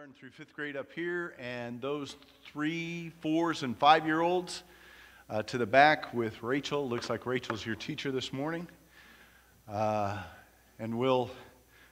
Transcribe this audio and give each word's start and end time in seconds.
kindergarten 0.00 0.18
through 0.18 0.30
fifth 0.30 0.54
grade 0.54 0.76
up 0.78 0.90
here, 0.94 1.34
and 1.38 1.78
those 1.78 2.16
three, 2.50 3.12
fours, 3.20 3.62
and 3.62 3.76
five 3.76 4.06
year 4.06 4.22
olds 4.22 4.62
uh, 5.28 5.42
to 5.42 5.58
the 5.58 5.66
back 5.66 6.14
with 6.14 6.42
Rachel. 6.42 6.88
Looks 6.88 7.10
like 7.10 7.26
Rachel's 7.26 7.66
your 7.66 7.74
teacher 7.74 8.10
this 8.10 8.32
morning. 8.32 8.66
Uh, 9.68 10.16
and 10.78 10.98
we'll 10.98 11.30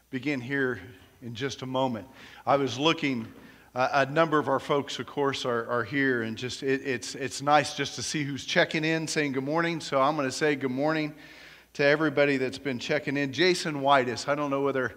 begin 0.08 0.40
here 0.40 0.80
in 1.20 1.34
just 1.34 1.60
a 1.60 1.66
moment. 1.66 2.06
I 2.46 2.56
was 2.56 2.78
looking, 2.78 3.28
uh, 3.74 3.88
a 3.92 4.06
number 4.06 4.38
of 4.38 4.48
our 4.48 4.60
folks, 4.60 4.98
of 4.98 5.06
course, 5.06 5.44
are, 5.44 5.66
are 5.66 5.84
here, 5.84 6.22
and 6.22 6.34
just 6.34 6.62
it, 6.62 6.80
it's, 6.86 7.14
it's 7.14 7.42
nice 7.42 7.74
just 7.74 7.96
to 7.96 8.02
see 8.02 8.24
who's 8.24 8.46
checking 8.46 8.86
in, 8.86 9.06
saying 9.06 9.32
good 9.32 9.44
morning. 9.44 9.80
So 9.80 10.00
I'm 10.00 10.16
going 10.16 10.28
to 10.28 10.32
say 10.32 10.56
good 10.56 10.70
morning 10.70 11.14
to 11.74 11.84
everybody 11.84 12.38
that's 12.38 12.58
been 12.58 12.78
checking 12.78 13.18
in. 13.18 13.34
Jason 13.34 13.82
Whitus, 13.82 14.28
I 14.28 14.34
don't 14.34 14.50
know 14.50 14.62
whether 14.62 14.94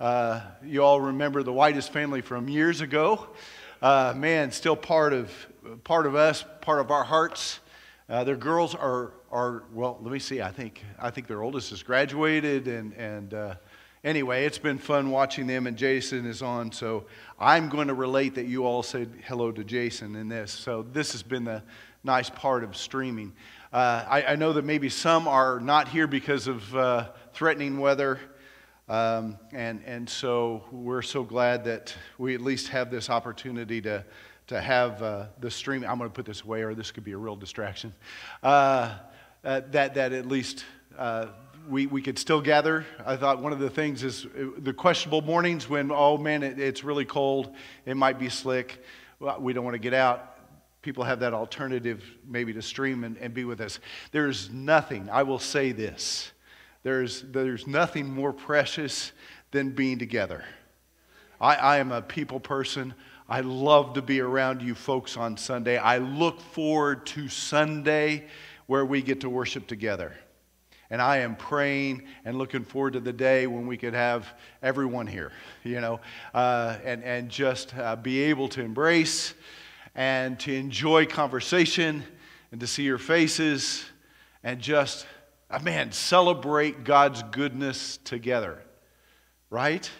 uh, 0.00 0.40
you 0.64 0.82
all 0.82 1.00
remember 1.00 1.42
the 1.42 1.52
Whitus 1.52 1.88
family 1.88 2.20
from 2.20 2.48
years 2.48 2.80
ago. 2.80 3.28
Uh, 3.80 4.14
man, 4.16 4.50
still 4.50 4.76
part 4.76 5.12
of, 5.12 5.30
part 5.84 6.06
of 6.06 6.14
us, 6.14 6.44
part 6.60 6.80
of 6.80 6.90
our 6.90 7.04
hearts. 7.04 7.60
Uh, 8.08 8.24
their 8.24 8.36
girls 8.36 8.74
are, 8.74 9.12
are, 9.30 9.64
well, 9.72 9.98
let 10.02 10.12
me 10.12 10.18
see, 10.18 10.42
I 10.42 10.50
think, 10.50 10.84
I 10.98 11.10
think 11.10 11.26
their 11.26 11.42
oldest 11.42 11.70
has 11.70 11.82
graduated. 11.82 12.68
And, 12.68 12.92
and 12.94 13.34
uh, 13.34 13.54
anyway, 14.04 14.44
it's 14.44 14.58
been 14.58 14.78
fun 14.78 15.10
watching 15.10 15.46
them, 15.46 15.66
and 15.66 15.76
Jason 15.76 16.26
is 16.26 16.42
on. 16.42 16.72
So 16.72 17.06
I'm 17.38 17.68
going 17.68 17.88
to 17.88 17.94
relate 17.94 18.34
that 18.36 18.46
you 18.46 18.64
all 18.66 18.82
said 18.82 19.10
hello 19.26 19.52
to 19.52 19.64
Jason 19.64 20.16
in 20.16 20.28
this. 20.28 20.52
So 20.52 20.82
this 20.92 21.12
has 21.12 21.22
been 21.22 21.44
the 21.44 21.62
nice 22.04 22.30
part 22.30 22.64
of 22.64 22.76
streaming. 22.76 23.32
Uh, 23.72 24.04
I, 24.08 24.22
I, 24.24 24.36
know 24.36 24.52
that 24.52 24.64
maybe 24.64 24.88
some 24.90 25.26
are 25.26 25.58
not 25.58 25.88
here 25.88 26.06
because 26.06 26.46
of 26.46 26.76
uh, 26.76 27.08
threatening 27.32 27.78
weather. 27.78 28.20
Um, 28.88 29.38
and, 29.52 29.80
and 29.86 30.08
so 30.08 30.64
we're 30.72 31.02
so 31.02 31.22
glad 31.22 31.64
that 31.64 31.94
we 32.18 32.34
at 32.34 32.40
least 32.40 32.68
have 32.68 32.90
this 32.90 33.08
opportunity 33.10 33.80
to, 33.82 34.04
to 34.48 34.60
have 34.60 35.02
uh, 35.02 35.26
the 35.40 35.50
stream. 35.50 35.84
I'm 35.84 35.98
going 35.98 36.10
to 36.10 36.14
put 36.14 36.26
this 36.26 36.42
away, 36.42 36.62
or 36.62 36.74
this 36.74 36.90
could 36.90 37.04
be 37.04 37.12
a 37.12 37.16
real 37.16 37.36
distraction. 37.36 37.94
Uh, 38.42 38.98
uh, 39.44 39.60
that, 39.70 39.94
that 39.94 40.12
at 40.12 40.26
least 40.26 40.64
uh, 40.98 41.26
we, 41.68 41.86
we 41.86 42.02
could 42.02 42.18
still 42.18 42.40
gather. 42.40 42.84
I 43.06 43.16
thought 43.16 43.40
one 43.40 43.52
of 43.52 43.60
the 43.60 43.70
things 43.70 44.02
is 44.02 44.26
uh, 44.26 44.46
the 44.58 44.72
questionable 44.72 45.22
mornings 45.22 45.68
when, 45.68 45.92
oh 45.92 46.18
man, 46.18 46.42
it, 46.42 46.58
it's 46.58 46.82
really 46.82 47.04
cold, 47.04 47.54
it 47.86 47.96
might 47.96 48.18
be 48.18 48.28
slick, 48.28 48.82
we 49.38 49.52
don't 49.52 49.64
want 49.64 49.74
to 49.74 49.80
get 49.80 49.94
out. 49.94 50.28
People 50.82 51.04
have 51.04 51.20
that 51.20 51.32
alternative 51.32 52.02
maybe 52.26 52.52
to 52.52 52.62
stream 52.62 53.04
and, 53.04 53.16
and 53.18 53.32
be 53.32 53.44
with 53.44 53.60
us. 53.60 53.78
There's 54.10 54.50
nothing, 54.50 55.08
I 55.08 55.22
will 55.22 55.38
say 55.38 55.70
this 55.70 56.32
there's, 56.82 57.22
there's 57.22 57.66
nothing 57.66 58.12
more 58.12 58.32
precious 58.32 59.12
than 59.50 59.70
being 59.70 59.98
together. 59.98 60.44
I, 61.40 61.54
I 61.54 61.76
am 61.78 61.92
a 61.92 62.02
people 62.02 62.40
person. 62.40 62.94
I 63.28 63.40
love 63.40 63.94
to 63.94 64.02
be 64.02 64.20
around 64.20 64.62
you 64.62 64.74
folks 64.74 65.16
on 65.16 65.36
Sunday. 65.36 65.78
I 65.78 65.98
look 65.98 66.40
forward 66.40 67.06
to 67.06 67.28
Sunday 67.28 68.26
where 68.66 68.84
we 68.84 69.02
get 69.02 69.20
to 69.22 69.30
worship 69.30 69.66
together. 69.66 70.14
And 70.90 71.00
I 71.00 71.18
am 71.18 71.36
praying 71.36 72.02
and 72.24 72.36
looking 72.36 72.64
forward 72.64 72.92
to 72.92 73.00
the 73.00 73.12
day 73.12 73.46
when 73.46 73.66
we 73.66 73.78
could 73.78 73.94
have 73.94 74.34
everyone 74.62 75.06
here, 75.06 75.32
you 75.64 75.80
know, 75.80 76.00
uh, 76.34 76.76
and, 76.84 77.02
and 77.02 77.30
just 77.30 77.74
uh, 77.76 77.96
be 77.96 78.20
able 78.20 78.48
to 78.50 78.62
embrace 78.62 79.34
and 79.94 80.38
to 80.40 80.54
enjoy 80.54 81.06
conversation 81.06 82.02
and 82.50 82.60
to 82.60 82.66
see 82.66 82.82
your 82.82 82.98
faces 82.98 83.84
and 84.44 84.60
just 84.60 85.06
man, 85.60 85.92
celebrate 85.92 86.84
God's 86.84 87.22
goodness 87.24 87.98
together, 88.04 88.62
right? 89.50 89.90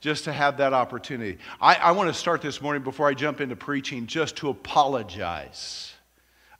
Just 0.00 0.24
to 0.24 0.32
have 0.32 0.58
that 0.58 0.72
opportunity. 0.72 1.38
I, 1.60 1.74
I 1.74 1.90
want 1.92 2.08
to 2.08 2.14
start 2.14 2.42
this 2.42 2.62
morning 2.62 2.82
before 2.82 3.08
I 3.08 3.14
jump 3.14 3.40
into 3.40 3.56
preaching 3.56 4.06
just 4.06 4.36
to 4.36 4.50
apologize. 4.50 5.92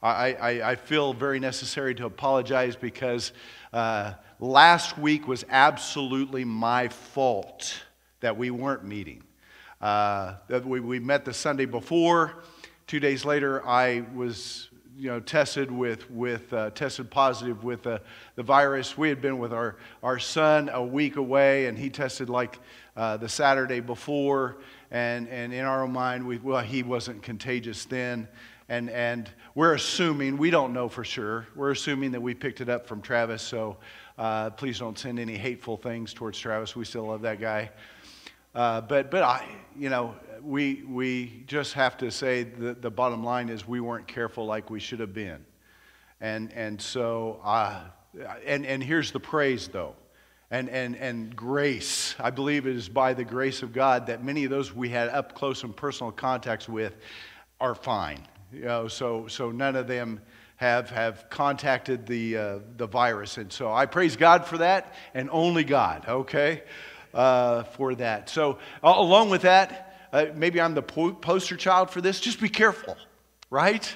I, 0.02 0.34
I, 0.34 0.70
I 0.70 0.77
feel 0.77 1.12
very 1.12 1.41
necessary 1.41 1.94
to 1.97 2.06
apologize 2.06 2.77
because 2.77 3.32
uh, 3.72 4.15
last 4.38 4.97
week 4.97 5.26
was 5.26 5.44
absolutely 5.48 6.44
my 6.44 6.88
fault 6.88 7.82
that 8.21 8.37
we 8.37 8.50
weren't 8.50 8.84
meeting. 8.84 9.22
Uh, 9.81 10.34
we, 10.65 10.81
we 10.81 10.98
met 10.98 11.25
the 11.25 11.34
Sunday 11.34 11.65
before. 11.65 12.42
Two 12.87 13.00
days 13.00 13.25
later, 13.25 13.66
I 13.66 14.04
was 14.15 14.67
you 14.98 15.09
know, 15.09 15.20
tested 15.20 15.70
with, 15.70 16.10
with 16.10 16.53
uh, 16.53 16.70
tested 16.70 17.09
positive 17.09 17.62
with 17.62 17.86
uh, 17.86 18.00
the 18.34 18.42
virus. 18.42 18.98
We 18.98 19.09
had 19.09 19.20
been 19.20 19.38
with 19.38 19.53
our, 19.53 19.76
our 20.03 20.19
son 20.19 20.69
a 20.72 20.82
week 20.82 21.14
away, 21.14 21.66
and 21.66 21.78
he 21.78 21.88
tested 21.88 22.28
like 22.28 22.59
uh, 22.97 23.16
the 23.16 23.28
Saturday 23.28 23.78
before. 23.78 24.56
And, 24.91 25.28
and 25.28 25.54
in 25.54 25.64
our 25.64 25.86
mind, 25.86 26.26
we, 26.26 26.38
well, 26.38 26.64
he 26.64 26.82
wasn't 26.82 27.22
contagious 27.22 27.84
then. 27.84 28.26
And, 28.69 28.91
and 28.91 29.31
we're 29.54 29.75
assuming, 29.75 30.36
we 30.36 30.50
don't 30.50 30.72
know 30.72 30.88
for 30.88 31.04
sure, 31.04 31.47
we're 31.54 31.70
assuming 31.70 32.10
that 32.12 32.20
we 32.20 32.34
picked 32.34 32.60
it 32.60 32.69
up 32.69 32.86
from 32.88 33.00
Travis. 33.00 33.41
So 33.41 33.76
uh, 34.19 34.50
please 34.50 34.80
don't 34.80 34.98
send 34.98 35.20
any 35.20 35.36
hateful 35.36 35.76
things 35.76 36.12
towards 36.12 36.41
Travis. 36.41 36.75
We 36.75 36.84
still 36.84 37.06
love 37.06 37.22
that 37.22 37.41
guy. 37.41 37.70
Uh, 38.58 38.80
but, 38.80 39.08
but 39.08 39.22
I, 39.22 39.46
you 39.78 39.88
know, 39.88 40.16
we, 40.42 40.82
we 40.88 41.44
just 41.46 41.74
have 41.74 41.96
to 41.98 42.10
say 42.10 42.42
that 42.42 42.82
the 42.82 42.91
bottom 42.91 43.22
line 43.22 43.50
is 43.50 43.69
we 43.69 43.78
weren't 43.78 44.08
careful 44.08 44.46
like 44.46 44.69
we 44.69 44.80
should 44.80 44.98
have 44.98 45.14
been. 45.14 45.46
And, 46.20 46.52
and 46.52 46.82
so, 46.82 47.41
uh, 47.44 47.82
and, 48.44 48.66
and 48.66 48.82
here's 48.82 49.12
the 49.12 49.20
praise 49.20 49.68
though. 49.68 49.94
And, 50.50 50.68
and, 50.70 50.97
and 50.97 51.36
grace. 51.36 52.16
I 52.18 52.30
believe 52.30 52.66
it 52.66 52.74
is 52.74 52.88
by 52.88 53.14
the 53.14 53.22
grace 53.22 53.62
of 53.62 53.72
God 53.72 54.08
that 54.08 54.24
many 54.24 54.42
of 54.42 54.50
those 54.50 54.74
we 54.74 54.88
had 54.88 55.08
up 55.10 55.36
close 55.36 55.62
and 55.62 55.76
personal 55.76 56.10
contacts 56.10 56.68
with 56.68 56.97
are 57.60 57.76
fine. 57.76 58.26
You 58.52 58.62
know, 58.62 58.88
so, 58.88 59.28
so 59.28 59.52
none 59.52 59.76
of 59.76 59.86
them 59.86 60.20
have, 60.56 60.91
have 60.91 61.30
contacted 61.30 62.06
the, 62.06 62.36
uh, 62.36 62.58
the 62.76 62.88
virus. 62.88 63.38
And 63.38 63.52
so 63.52 63.72
I 63.72 63.86
praise 63.86 64.16
God 64.16 64.44
for 64.44 64.58
that 64.58 64.94
and 65.14 65.30
only 65.30 65.62
God, 65.62 66.06
okay, 66.08 66.64
uh, 67.14 67.64
for 67.64 67.94
that. 67.96 68.28
So, 68.28 68.58
along 68.82 69.30
with 69.30 69.42
that, 69.42 69.88
uh, 70.12 70.26
maybe 70.34 70.60
I'm 70.60 70.74
the 70.74 70.82
po- 70.82 71.12
poster 71.12 71.56
child 71.56 71.91
for 71.91 72.00
this. 72.00 72.20
Just 72.20 72.41
be 72.41 72.48
careful, 72.48 72.96
right? 73.50 73.94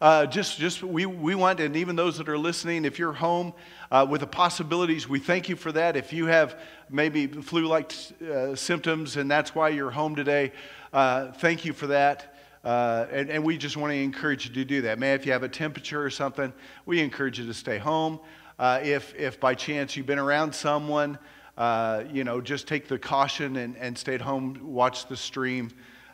Uh, 0.00 0.26
just, 0.26 0.58
just 0.58 0.82
we, 0.82 1.06
we 1.06 1.34
want, 1.34 1.60
and 1.60 1.76
even 1.76 1.96
those 1.96 2.18
that 2.18 2.28
are 2.28 2.36
listening, 2.36 2.84
if 2.84 2.98
you're 2.98 3.12
home 3.12 3.54
uh, 3.90 4.06
with 4.08 4.20
the 4.20 4.26
possibilities, 4.26 5.08
we 5.08 5.18
thank 5.18 5.48
you 5.48 5.56
for 5.56 5.72
that. 5.72 5.96
If 5.96 6.12
you 6.12 6.26
have 6.26 6.60
maybe 6.90 7.26
flu-like 7.26 7.92
uh, 8.30 8.54
symptoms 8.54 9.16
and 9.16 9.30
that's 9.30 9.54
why 9.54 9.70
you're 9.70 9.90
home 9.90 10.14
today, 10.14 10.52
uh, 10.92 11.32
thank 11.32 11.64
you 11.64 11.72
for 11.72 11.86
that. 11.86 12.36
Uh, 12.62 13.06
and, 13.10 13.30
and, 13.30 13.44
we 13.44 13.58
just 13.58 13.76
want 13.76 13.92
to 13.92 13.96
encourage 13.96 14.46
you 14.48 14.54
to 14.54 14.64
do 14.64 14.80
that. 14.82 14.98
Man, 14.98 15.14
if 15.14 15.26
you 15.26 15.32
have 15.32 15.42
a 15.42 15.48
temperature 15.48 16.02
or 16.02 16.08
something, 16.08 16.50
we 16.86 17.00
encourage 17.00 17.38
you 17.38 17.46
to 17.46 17.52
stay 17.52 17.76
home. 17.76 18.20
if, 18.58 19.14
if 19.16 19.38
by 19.38 19.54
chance 19.54 19.96
you've 19.96 20.06
been 20.06 20.18
around 20.18 20.54
someone 20.54 21.18
uh, 21.56 22.04
you 22.12 22.24
know, 22.24 22.40
just 22.40 22.66
take 22.66 22.88
the 22.88 22.98
caution 22.98 23.56
and, 23.56 23.76
and 23.76 23.96
stay 23.96 24.14
at 24.14 24.20
home, 24.20 24.58
watch 24.62 25.06
the 25.06 25.16
stream. 25.16 25.70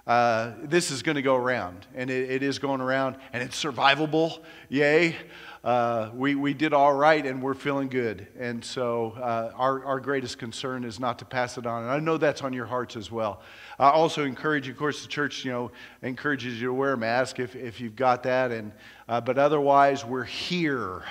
Uh, 0.07 0.53
this 0.63 0.91
is 0.91 1.03
going 1.03 1.15
to 1.15 1.23
go 1.23 1.37
around, 1.37 1.87
and 1.95 2.11
it, 2.11 2.31
it 2.31 2.43
is 2.43 2.59
going 2.59 2.81
around, 2.81 3.17
and 3.33 3.43
it's 3.43 3.63
survivable. 3.63 4.43
Yay. 4.69 5.17
Uh, 5.63 6.11
we, 6.15 6.35
we 6.35 6.55
did 6.55 6.73
all 6.73 6.93
right, 6.95 7.27
and 7.27 7.43
we're 7.43 7.53
feeling 7.53 7.89
good. 7.89 8.27
And 8.39 8.65
so, 8.65 9.13
uh, 9.19 9.53
our, 9.55 9.85
our 9.85 10.01
greatest 10.01 10.39
concern 10.39 10.85
is 10.85 10.99
not 10.99 11.19
to 11.19 11.27
pass 11.27 11.59
it 11.59 11.67
on. 11.67 11.83
And 11.83 11.93
I 11.93 11.99
know 11.99 12.17
that's 12.17 12.41
on 12.41 12.55
your 12.55 12.65
hearts 12.65 12.97
as 12.97 13.11
well. 13.11 13.43
I 13.79 13.91
also 13.91 14.25
encourage, 14.25 14.69
of 14.69 14.79
course, 14.79 15.03
the 15.03 15.09
church, 15.09 15.45
you 15.45 15.53
know, 15.53 15.71
encourages 16.03 16.59
you 16.61 16.69
to 16.69 16.73
wear 16.73 16.95
a 16.95 16.97
mask 16.97 17.41
if, 17.41 17.55
if 17.57 17.79
you've 17.79 17.95
got 17.95 18.23
that. 18.23 18.53
And, 18.53 18.73
uh, 19.07 19.21
but 19.21 19.37
otherwise, 19.37 20.03
we're 20.03 20.25
here 20.25 21.05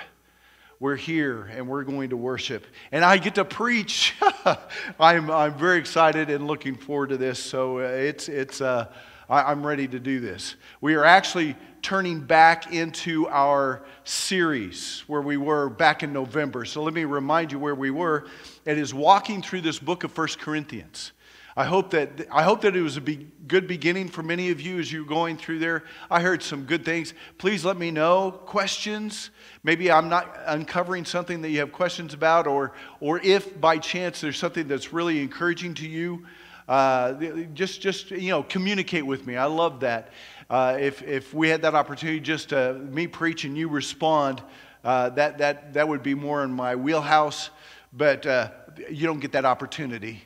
we're 0.80 0.96
here 0.96 1.50
and 1.54 1.68
we're 1.68 1.84
going 1.84 2.08
to 2.10 2.16
worship. 2.16 2.66
And 2.90 3.04
I 3.04 3.18
get 3.18 3.34
to 3.34 3.44
preach. 3.44 4.14
I'm, 4.98 5.30
I'm 5.30 5.54
very 5.54 5.78
excited 5.78 6.30
and 6.30 6.46
looking 6.46 6.74
forward 6.74 7.10
to 7.10 7.18
this. 7.18 7.38
So 7.38 7.78
uh, 7.78 7.82
it's, 7.82 8.30
it's, 8.30 8.62
uh, 8.62 8.86
I, 9.28 9.42
I'm 9.42 9.64
ready 9.64 9.86
to 9.88 10.00
do 10.00 10.20
this. 10.20 10.56
We 10.80 10.94
are 10.94 11.04
actually 11.04 11.54
turning 11.82 12.20
back 12.20 12.72
into 12.72 13.28
our 13.28 13.84
series 14.04 15.04
where 15.06 15.20
we 15.20 15.36
were 15.36 15.68
back 15.68 16.02
in 16.02 16.14
November. 16.14 16.64
So 16.64 16.82
let 16.82 16.94
me 16.94 17.04
remind 17.04 17.52
you 17.52 17.58
where 17.58 17.74
we 17.74 17.90
were. 17.90 18.26
It 18.64 18.78
is 18.78 18.94
walking 18.94 19.42
through 19.42 19.60
this 19.60 19.78
book 19.78 20.02
of 20.02 20.12
First 20.12 20.38
Corinthians. 20.38 21.12
I 21.60 21.64
hope 21.64 21.90
that, 21.90 22.26
I 22.32 22.42
hope 22.42 22.62
that 22.62 22.74
it 22.74 22.80
was 22.80 22.96
a 22.96 23.02
be, 23.02 23.28
good 23.46 23.66
beginning 23.66 24.08
for 24.08 24.22
many 24.22 24.50
of 24.50 24.62
you 24.62 24.78
as 24.78 24.90
you're 24.90 25.04
going 25.04 25.36
through 25.36 25.58
there. 25.58 25.84
I 26.10 26.22
heard 26.22 26.42
some 26.42 26.64
good 26.64 26.86
things. 26.86 27.12
Please 27.36 27.66
let 27.66 27.76
me 27.76 27.90
know 27.90 28.30
questions. 28.30 29.28
Maybe 29.62 29.92
I'm 29.92 30.08
not 30.08 30.38
uncovering 30.46 31.04
something 31.04 31.42
that 31.42 31.50
you 31.50 31.58
have 31.58 31.70
questions 31.70 32.14
about, 32.14 32.46
or, 32.46 32.72
or 32.98 33.20
if 33.20 33.60
by 33.60 33.76
chance 33.76 34.22
there's 34.22 34.38
something 34.38 34.68
that's 34.68 34.94
really 34.94 35.20
encouraging 35.20 35.74
to 35.74 35.86
you, 35.86 36.24
uh, 36.66 37.12
just, 37.52 37.82
just 37.82 38.10
you 38.10 38.30
know, 38.30 38.42
communicate 38.42 39.04
with 39.04 39.26
me. 39.26 39.36
I 39.36 39.44
love 39.44 39.80
that. 39.80 40.14
Uh, 40.48 40.78
if, 40.80 41.02
if 41.02 41.34
we 41.34 41.50
had 41.50 41.60
that 41.60 41.74
opportunity 41.74 42.20
just 42.20 42.48
to 42.48 42.72
me 42.72 43.06
preach 43.06 43.44
and 43.44 43.54
you 43.54 43.68
respond, 43.68 44.42
uh, 44.82 45.10
that, 45.10 45.36
that, 45.36 45.74
that 45.74 45.86
would 45.86 46.02
be 46.02 46.14
more 46.14 46.42
in 46.42 46.50
my 46.50 46.74
wheelhouse, 46.74 47.50
but 47.92 48.24
uh, 48.24 48.50
you 48.90 49.06
don't 49.06 49.20
get 49.20 49.32
that 49.32 49.44
opportunity 49.44 50.22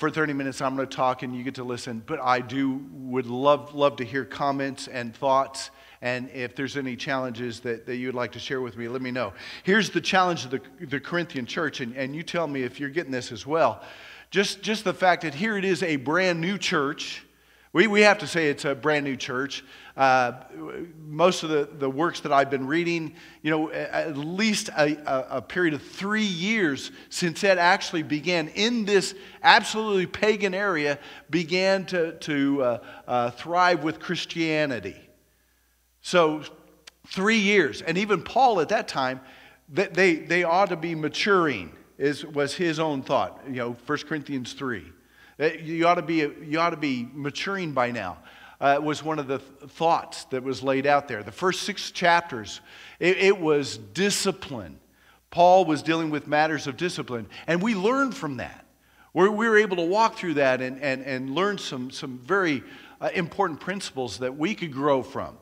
for 0.00 0.10
30 0.10 0.32
minutes. 0.32 0.62
I'm 0.62 0.76
going 0.76 0.88
to 0.88 0.96
talk 0.96 1.22
and 1.22 1.36
you 1.36 1.44
get 1.44 1.56
to 1.56 1.62
listen. 1.62 2.02
But 2.06 2.20
I 2.20 2.40
do 2.40 2.80
would 2.90 3.26
love, 3.26 3.74
love 3.74 3.96
to 3.96 4.04
hear 4.04 4.24
comments 4.24 4.88
and 4.88 5.14
thoughts. 5.14 5.70
And 6.00 6.30
if 6.30 6.56
there's 6.56 6.78
any 6.78 6.96
challenges 6.96 7.60
that, 7.60 7.84
that 7.84 7.96
you 7.96 8.08
would 8.08 8.14
like 8.14 8.32
to 8.32 8.38
share 8.38 8.62
with 8.62 8.78
me, 8.78 8.88
let 8.88 9.02
me 9.02 9.10
know. 9.10 9.34
Here's 9.62 9.90
the 9.90 10.00
challenge 10.00 10.46
of 10.46 10.52
the, 10.52 10.62
the 10.80 11.00
Corinthian 11.00 11.44
church, 11.44 11.80
and, 11.80 11.94
and 11.94 12.16
you 12.16 12.22
tell 12.22 12.46
me 12.46 12.62
if 12.62 12.80
you're 12.80 12.88
getting 12.88 13.12
this 13.12 13.30
as 13.30 13.46
well. 13.46 13.82
Just, 14.30 14.62
just 14.62 14.84
the 14.84 14.94
fact 14.94 15.20
that 15.22 15.34
here 15.34 15.58
it 15.58 15.66
is 15.66 15.82
a 15.82 15.96
brand 15.96 16.40
new 16.40 16.56
church. 16.56 17.22
We, 17.72 17.86
we 17.86 18.00
have 18.00 18.18
to 18.18 18.26
say 18.26 18.48
it's 18.48 18.64
a 18.64 18.74
brand 18.74 19.04
new 19.04 19.16
church. 19.16 19.64
Uh, 19.96 20.32
most 21.06 21.44
of 21.44 21.50
the, 21.50 21.68
the 21.72 21.88
works 21.88 22.20
that 22.20 22.32
I've 22.32 22.50
been 22.50 22.66
reading, 22.66 23.14
you 23.42 23.50
know, 23.50 23.70
at 23.70 24.16
least 24.16 24.70
a, 24.70 24.96
a, 25.08 25.36
a 25.36 25.42
period 25.42 25.74
of 25.74 25.82
three 25.82 26.24
years 26.24 26.90
since 27.10 27.44
it 27.44 27.58
actually 27.58 28.02
began 28.02 28.48
in 28.48 28.84
this 28.86 29.14
absolutely 29.42 30.06
pagan 30.06 30.52
area, 30.52 30.98
began 31.28 31.86
to, 31.86 32.12
to 32.18 32.62
uh, 32.62 32.78
uh, 33.06 33.30
thrive 33.30 33.84
with 33.84 34.00
Christianity. 34.00 34.96
So, 36.02 36.42
three 37.06 37.38
years. 37.38 37.82
And 37.82 37.98
even 37.98 38.22
Paul 38.22 38.60
at 38.60 38.70
that 38.70 38.88
time, 38.88 39.20
they, 39.68 40.16
they 40.16 40.42
ought 40.42 40.70
to 40.70 40.76
be 40.76 40.96
maturing 40.96 41.72
is, 41.98 42.24
was 42.24 42.54
his 42.54 42.80
own 42.80 43.02
thought. 43.02 43.42
You 43.46 43.54
know, 43.54 43.76
1 43.86 43.98
Corinthians 44.08 44.54
3. 44.54 44.84
You 45.40 45.86
ought 45.86 45.94
to 45.94 46.02
be, 46.02 46.16
you 46.16 46.60
ought 46.60 46.70
to 46.70 46.76
be 46.76 47.08
maturing 47.14 47.72
by 47.72 47.90
now. 47.90 48.18
Uh, 48.60 48.78
was 48.82 49.02
one 49.02 49.18
of 49.18 49.26
the 49.26 49.38
th- 49.38 49.70
thoughts 49.70 50.24
that 50.24 50.42
was 50.42 50.62
laid 50.62 50.86
out 50.86 51.08
there. 51.08 51.22
The 51.22 51.32
first 51.32 51.62
six 51.62 51.90
chapters, 51.90 52.60
it, 52.98 53.16
it 53.16 53.40
was 53.40 53.78
discipline. 53.78 54.78
Paul 55.30 55.64
was 55.64 55.82
dealing 55.82 56.10
with 56.10 56.26
matters 56.26 56.66
of 56.66 56.76
discipline, 56.76 57.26
and 57.46 57.62
we 57.62 57.74
learned 57.74 58.14
from 58.14 58.36
that. 58.36 58.66
We're, 59.14 59.30
we 59.30 59.48
were 59.48 59.56
able 59.56 59.76
to 59.76 59.82
walk 59.82 60.16
through 60.16 60.34
that 60.34 60.60
and, 60.60 60.78
and, 60.82 61.02
and 61.04 61.34
learn 61.34 61.56
some, 61.56 61.90
some 61.90 62.18
very 62.18 62.62
uh, 63.00 63.08
important 63.14 63.60
principles 63.60 64.18
that 64.18 64.36
we 64.36 64.54
could 64.54 64.72
grow 64.72 65.02
from. 65.02 65.38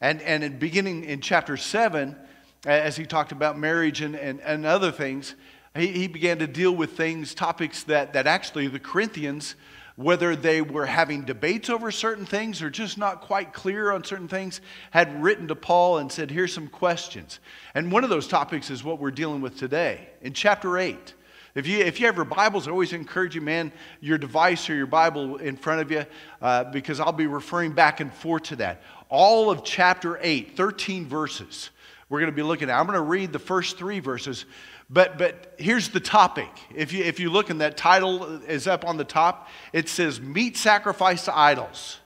And, 0.00 0.22
and 0.22 0.42
in 0.42 0.58
beginning 0.58 1.04
in 1.04 1.20
chapter 1.20 1.58
7, 1.58 2.16
as 2.64 2.96
he 2.96 3.04
talked 3.04 3.32
about 3.32 3.58
marriage 3.58 4.00
and, 4.00 4.16
and, 4.16 4.40
and 4.40 4.64
other 4.64 4.90
things, 4.90 5.34
he, 5.76 5.88
he 5.88 6.06
began 6.08 6.38
to 6.38 6.46
deal 6.46 6.72
with 6.72 6.96
things, 6.96 7.34
topics 7.34 7.82
that, 7.84 8.12
that 8.12 8.26
actually 8.26 8.68
the 8.68 8.78
Corinthians, 8.78 9.54
whether 9.96 10.34
they 10.34 10.62
were 10.62 10.86
having 10.86 11.22
debates 11.22 11.70
over 11.70 11.90
certain 11.90 12.26
things 12.26 12.62
or 12.62 12.70
just 12.70 12.98
not 12.98 13.20
quite 13.20 13.52
clear 13.52 13.92
on 13.92 14.04
certain 14.04 14.28
things, 14.28 14.60
had 14.90 15.22
written 15.22 15.48
to 15.48 15.54
Paul 15.54 15.98
and 15.98 16.10
said, 16.10 16.30
Here's 16.30 16.52
some 16.52 16.68
questions. 16.68 17.40
And 17.74 17.92
one 17.92 18.04
of 18.04 18.10
those 18.10 18.26
topics 18.26 18.70
is 18.70 18.84
what 18.84 18.98
we're 18.98 19.10
dealing 19.10 19.40
with 19.40 19.58
today. 19.58 20.08
In 20.22 20.32
chapter 20.32 20.78
8, 20.78 21.14
if 21.54 21.66
you, 21.66 21.80
if 21.80 22.00
you 22.00 22.06
have 22.06 22.16
your 22.16 22.24
Bibles, 22.24 22.66
I 22.66 22.70
always 22.70 22.94
encourage 22.94 23.34
you, 23.34 23.42
man, 23.42 23.72
your 24.00 24.16
device 24.16 24.70
or 24.70 24.74
your 24.74 24.86
Bible 24.86 25.36
in 25.36 25.56
front 25.56 25.82
of 25.82 25.90
you, 25.90 26.06
uh, 26.40 26.64
because 26.64 26.98
I'll 26.98 27.12
be 27.12 27.26
referring 27.26 27.72
back 27.72 28.00
and 28.00 28.12
forth 28.12 28.44
to 28.44 28.56
that. 28.56 28.82
All 29.10 29.50
of 29.50 29.62
chapter 29.62 30.18
8, 30.22 30.56
13 30.56 31.06
verses, 31.06 31.68
we're 32.08 32.20
going 32.20 32.30
to 32.30 32.36
be 32.36 32.42
looking 32.42 32.70
at. 32.70 32.78
I'm 32.78 32.86
going 32.86 32.96
to 32.96 33.02
read 33.02 33.34
the 33.34 33.38
first 33.38 33.76
three 33.76 34.00
verses, 34.00 34.46
but, 34.92 35.16
but 35.16 35.54
here's 35.58 35.88
the 35.88 36.00
topic. 36.00 36.50
If 36.74 36.92
you, 36.92 37.02
if 37.02 37.18
you 37.18 37.30
look 37.30 37.48
and 37.48 37.60
that 37.62 37.76
title 37.76 38.42
is 38.42 38.66
up 38.66 38.84
on 38.84 38.98
the 38.98 39.04
top, 39.04 39.48
it 39.72 39.88
says 39.88 40.20
Meat 40.20 40.56
Sacrifice 40.56 41.24
to 41.24 41.36
Idols. 41.36 41.98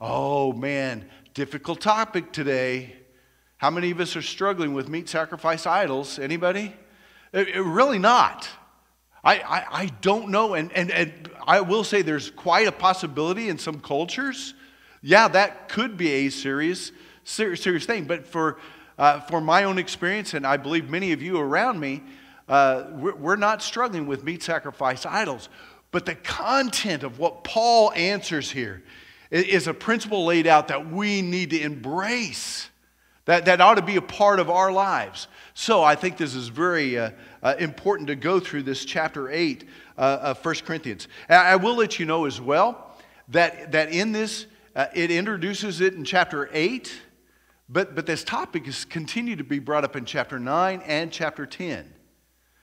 Oh 0.00 0.52
man, 0.52 1.08
difficult 1.32 1.80
topic 1.80 2.32
today. 2.32 2.96
How 3.56 3.70
many 3.70 3.90
of 3.90 4.00
us 4.00 4.14
are 4.16 4.22
struggling 4.22 4.74
with 4.74 4.88
meat 4.88 5.08
sacrifice 5.08 5.66
idols? 5.66 6.18
Anybody? 6.18 6.74
It, 7.32 7.48
it, 7.48 7.62
really 7.62 7.98
not. 7.98 8.48
I, 9.24 9.38
I, 9.38 9.66
I 9.70 9.86
don't 10.02 10.28
know. 10.28 10.52
And, 10.52 10.70
and, 10.72 10.90
and 10.90 11.30
I 11.46 11.62
will 11.62 11.82
say 11.82 12.02
there's 12.02 12.30
quite 12.30 12.68
a 12.68 12.72
possibility 12.72 13.48
in 13.48 13.58
some 13.58 13.80
cultures. 13.80 14.52
Yeah, 15.00 15.28
that 15.28 15.70
could 15.70 15.96
be 15.96 16.10
a 16.12 16.28
serious, 16.28 16.92
serious, 17.24 17.62
serious 17.62 17.86
thing. 17.86 18.04
But 18.04 18.26
for 18.26 18.58
uh, 18.98 19.20
for 19.20 19.40
my 19.40 19.64
own 19.64 19.78
experience, 19.78 20.34
and 20.34 20.46
I 20.46 20.56
believe 20.56 20.88
many 20.88 21.12
of 21.12 21.22
you 21.22 21.38
around 21.38 21.78
me, 21.78 22.02
uh, 22.48 22.84
we're, 22.92 23.36
not 23.36 23.62
struggling 23.62 24.06
with 24.06 24.22
meat 24.22 24.42
sacrifice 24.42 25.04
idols. 25.04 25.48
But 25.90 26.06
the 26.06 26.14
content 26.14 27.02
of 27.02 27.18
what 27.18 27.42
Paul 27.44 27.92
answers 27.92 28.50
here 28.50 28.82
is 29.30 29.66
a 29.66 29.74
principle 29.74 30.24
laid 30.24 30.46
out 30.46 30.68
that 30.68 30.90
we 30.90 31.22
need 31.22 31.50
to 31.50 31.60
embrace, 31.60 32.70
that, 33.24 33.46
that 33.46 33.60
ought 33.60 33.74
to 33.74 33.82
be 33.82 33.96
a 33.96 34.02
part 34.02 34.38
of 34.38 34.48
our 34.48 34.70
lives. 34.70 35.26
So 35.54 35.82
I 35.82 35.96
think 35.96 36.16
this 36.16 36.34
is 36.34 36.48
very 36.48 36.98
uh, 36.98 37.10
uh, 37.42 37.54
important 37.58 38.06
to 38.08 38.14
go 38.14 38.38
through 38.38 38.62
this 38.62 38.84
chapter 38.84 39.30
8 39.30 39.64
uh, 39.98 40.18
of 40.22 40.44
1 40.44 40.54
Corinthians. 40.64 41.08
And 41.28 41.38
I 41.40 41.56
will 41.56 41.76
let 41.76 41.98
you 41.98 42.06
know 42.06 42.26
as 42.26 42.40
well 42.40 42.96
that, 43.28 43.72
that 43.72 43.90
in 43.90 44.12
this, 44.12 44.46
uh, 44.76 44.86
it 44.94 45.10
introduces 45.10 45.80
it 45.80 45.94
in 45.94 46.04
chapter 46.04 46.48
8 46.52 46.92
but, 47.68 47.94
but 47.94 48.06
this 48.06 48.22
topic 48.22 48.68
is 48.68 48.84
continued 48.84 49.38
to 49.38 49.44
be 49.44 49.58
brought 49.58 49.84
up 49.84 49.96
in 49.96 50.04
chapter 50.04 50.38
9 50.38 50.82
and 50.86 51.10
chapter 51.10 51.46
10. 51.46 51.92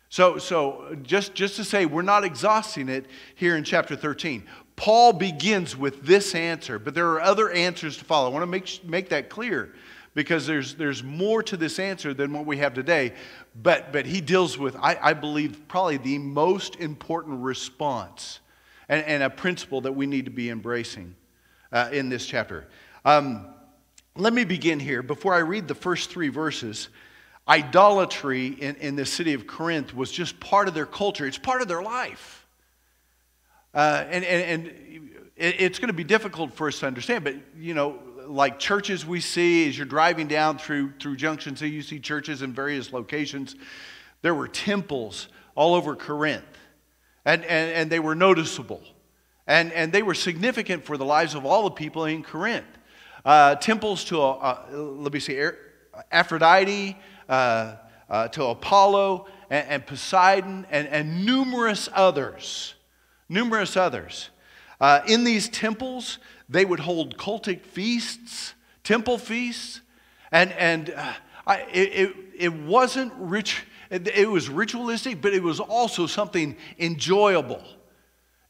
So, 0.10 0.38
so 0.38 0.96
just, 1.02 1.34
just 1.34 1.56
to 1.56 1.64
say, 1.64 1.86
we're 1.86 2.04
not 2.04 2.24
exhausting 2.24 2.88
it 2.88 3.08
here 3.36 3.58
in 3.58 3.64
chapter 3.64 3.96
13. 3.96 4.44
Paul 4.76 5.14
begins 5.14 5.76
with 5.76 6.04
this 6.04 6.36
answer, 6.36 6.80
but 6.80 6.94
there 6.94 7.10
are 7.10 7.22
other 7.22 7.50
answers 7.52 7.98
to 7.98 8.06
follow. 8.06 8.30
I 8.30 8.32
want 8.32 8.44
to 8.44 8.48
make, 8.48 8.84
make 8.86 9.10
that 9.10 9.30
clear 9.30 9.74
because 10.14 10.46
there's, 10.46 10.76
there's 10.76 11.04
more 11.04 11.42
to 11.44 11.58
this 11.58 11.80
answer 11.80 12.14
than 12.14 12.32
what 12.32 12.46
we 12.46 12.58
have 12.58 12.74
today. 12.74 13.14
But, 13.62 13.92
but 13.92 14.06
he 14.06 14.22
deals 14.22 14.58
with, 14.58 14.76
I, 14.76 14.98
I 15.02 15.14
believe, 15.14 15.68
probably 15.68 15.98
the 15.98 16.20
most 16.20 16.76
important 16.78 17.42
response 17.42 18.40
and, 18.90 19.04
and 19.06 19.24
a 19.24 19.30
principle 19.30 19.82
that 19.82 19.94
we 19.94 20.06
need 20.06 20.26
to 20.26 20.32
be 20.32 20.50
embracing 20.50 21.16
uh, 21.72 21.90
in 21.92 22.10
this 22.10 22.26
chapter. 22.26 22.68
Um, 23.04 23.48
let 24.16 24.34
me 24.34 24.44
begin 24.44 24.80
here. 24.80 25.02
Before 25.02 25.34
I 25.34 25.40
read 25.40 25.68
the 25.68 25.76
first 25.76 26.12
three 26.12 26.30
verses, 26.30 26.90
idolatry 27.48 28.48
in, 28.48 28.76
in 28.76 28.96
the 28.96 29.06
city 29.06 29.34
of 29.34 29.48
Corinth 29.48 29.94
was 29.94 30.12
just 30.12 30.40
part 30.40 30.68
of 30.68 30.74
their 30.74 30.86
culture, 30.86 31.26
it's 31.26 31.38
part 31.38 31.62
of 31.62 31.68
their 31.68 31.82
life. 31.82 32.46
Uh, 33.74 34.06
and, 34.08 34.24
and, 34.24 34.68
and 34.68 35.10
it's 35.36 35.80
going 35.80 35.88
to 35.88 35.94
be 35.94 36.04
difficult 36.04 36.54
for 36.54 36.68
us 36.68 36.80
to 36.80 36.86
understand, 36.86 37.24
but 37.24 37.36
you 37.58 37.74
know, 37.74 38.00
like 38.28 38.60
churches 38.60 39.06
we 39.06 39.20
see 39.20 39.68
as 39.68 39.76
you're 39.76 39.88
driving 39.88 40.28
down 40.28 40.60
through, 40.60 40.94
through 41.00 41.16
junctions, 41.16 41.60
so 41.60 41.66
you 41.66 41.82
see 41.82 42.00
churches 42.00 42.44
in 42.44 42.54
various 42.54 42.94
locations. 42.94 43.56
There 44.22 44.36
were 44.36 44.48
temples 44.48 45.28
all 45.56 45.74
over 45.74 45.96
Corinth, 45.96 46.46
and, 47.26 47.44
and, 47.44 47.72
and 47.72 47.92
they 47.92 48.00
were 48.00 48.16
noticeable. 48.16 48.82
And, 49.48 49.74
and 49.74 49.92
they 49.92 50.04
were 50.04 50.14
significant 50.14 50.86
for 50.86 50.98
the 50.98 51.04
lives 51.04 51.36
of 51.36 51.46
all 51.46 51.64
the 51.64 51.72
people 51.72 52.06
in 52.06 52.24
Corinth 52.24 52.66
uh, 53.26 53.56
temples 53.56 54.04
to, 54.06 54.22
uh, 54.22 54.66
let 54.72 55.14
me 55.14 55.20
see, 55.20 55.42
Aphrodite, 56.12 56.98
uh, 57.30 57.76
uh, 58.10 58.28
to 58.30 58.44
Apollo, 58.46 59.28
and, 59.50 59.68
and 59.70 59.86
Poseidon, 59.88 60.66
and, 60.70 60.88
and, 60.88 61.26
numerous 61.26 61.90
others. 61.94 62.76
Numerous 63.30 63.78
others. 63.78 64.30
Uh, 64.80 65.02
in 65.08 65.24
these 65.24 65.48
temples, 65.50 66.20
they 66.50 66.66
would 66.66 66.82
hold 66.82 67.18
cultic 67.18 67.62
feasts, 67.62 68.54
temple 68.84 69.18
feasts, 69.18 69.82
and, 70.32 70.52
and 70.54 70.90
uh, 70.96 71.14
I, 71.48 71.62
it, 71.72 72.16
it 72.36 72.54
wasn't 72.54 73.14
rich, 73.18 73.64
it 73.90 74.30
was 74.30 74.50
ritualistic, 74.50 75.22
but 75.22 75.34
it 75.34 75.42
was 75.42 75.60
also 75.60 76.08
something 76.08 76.58
enjoyable. 76.80 77.64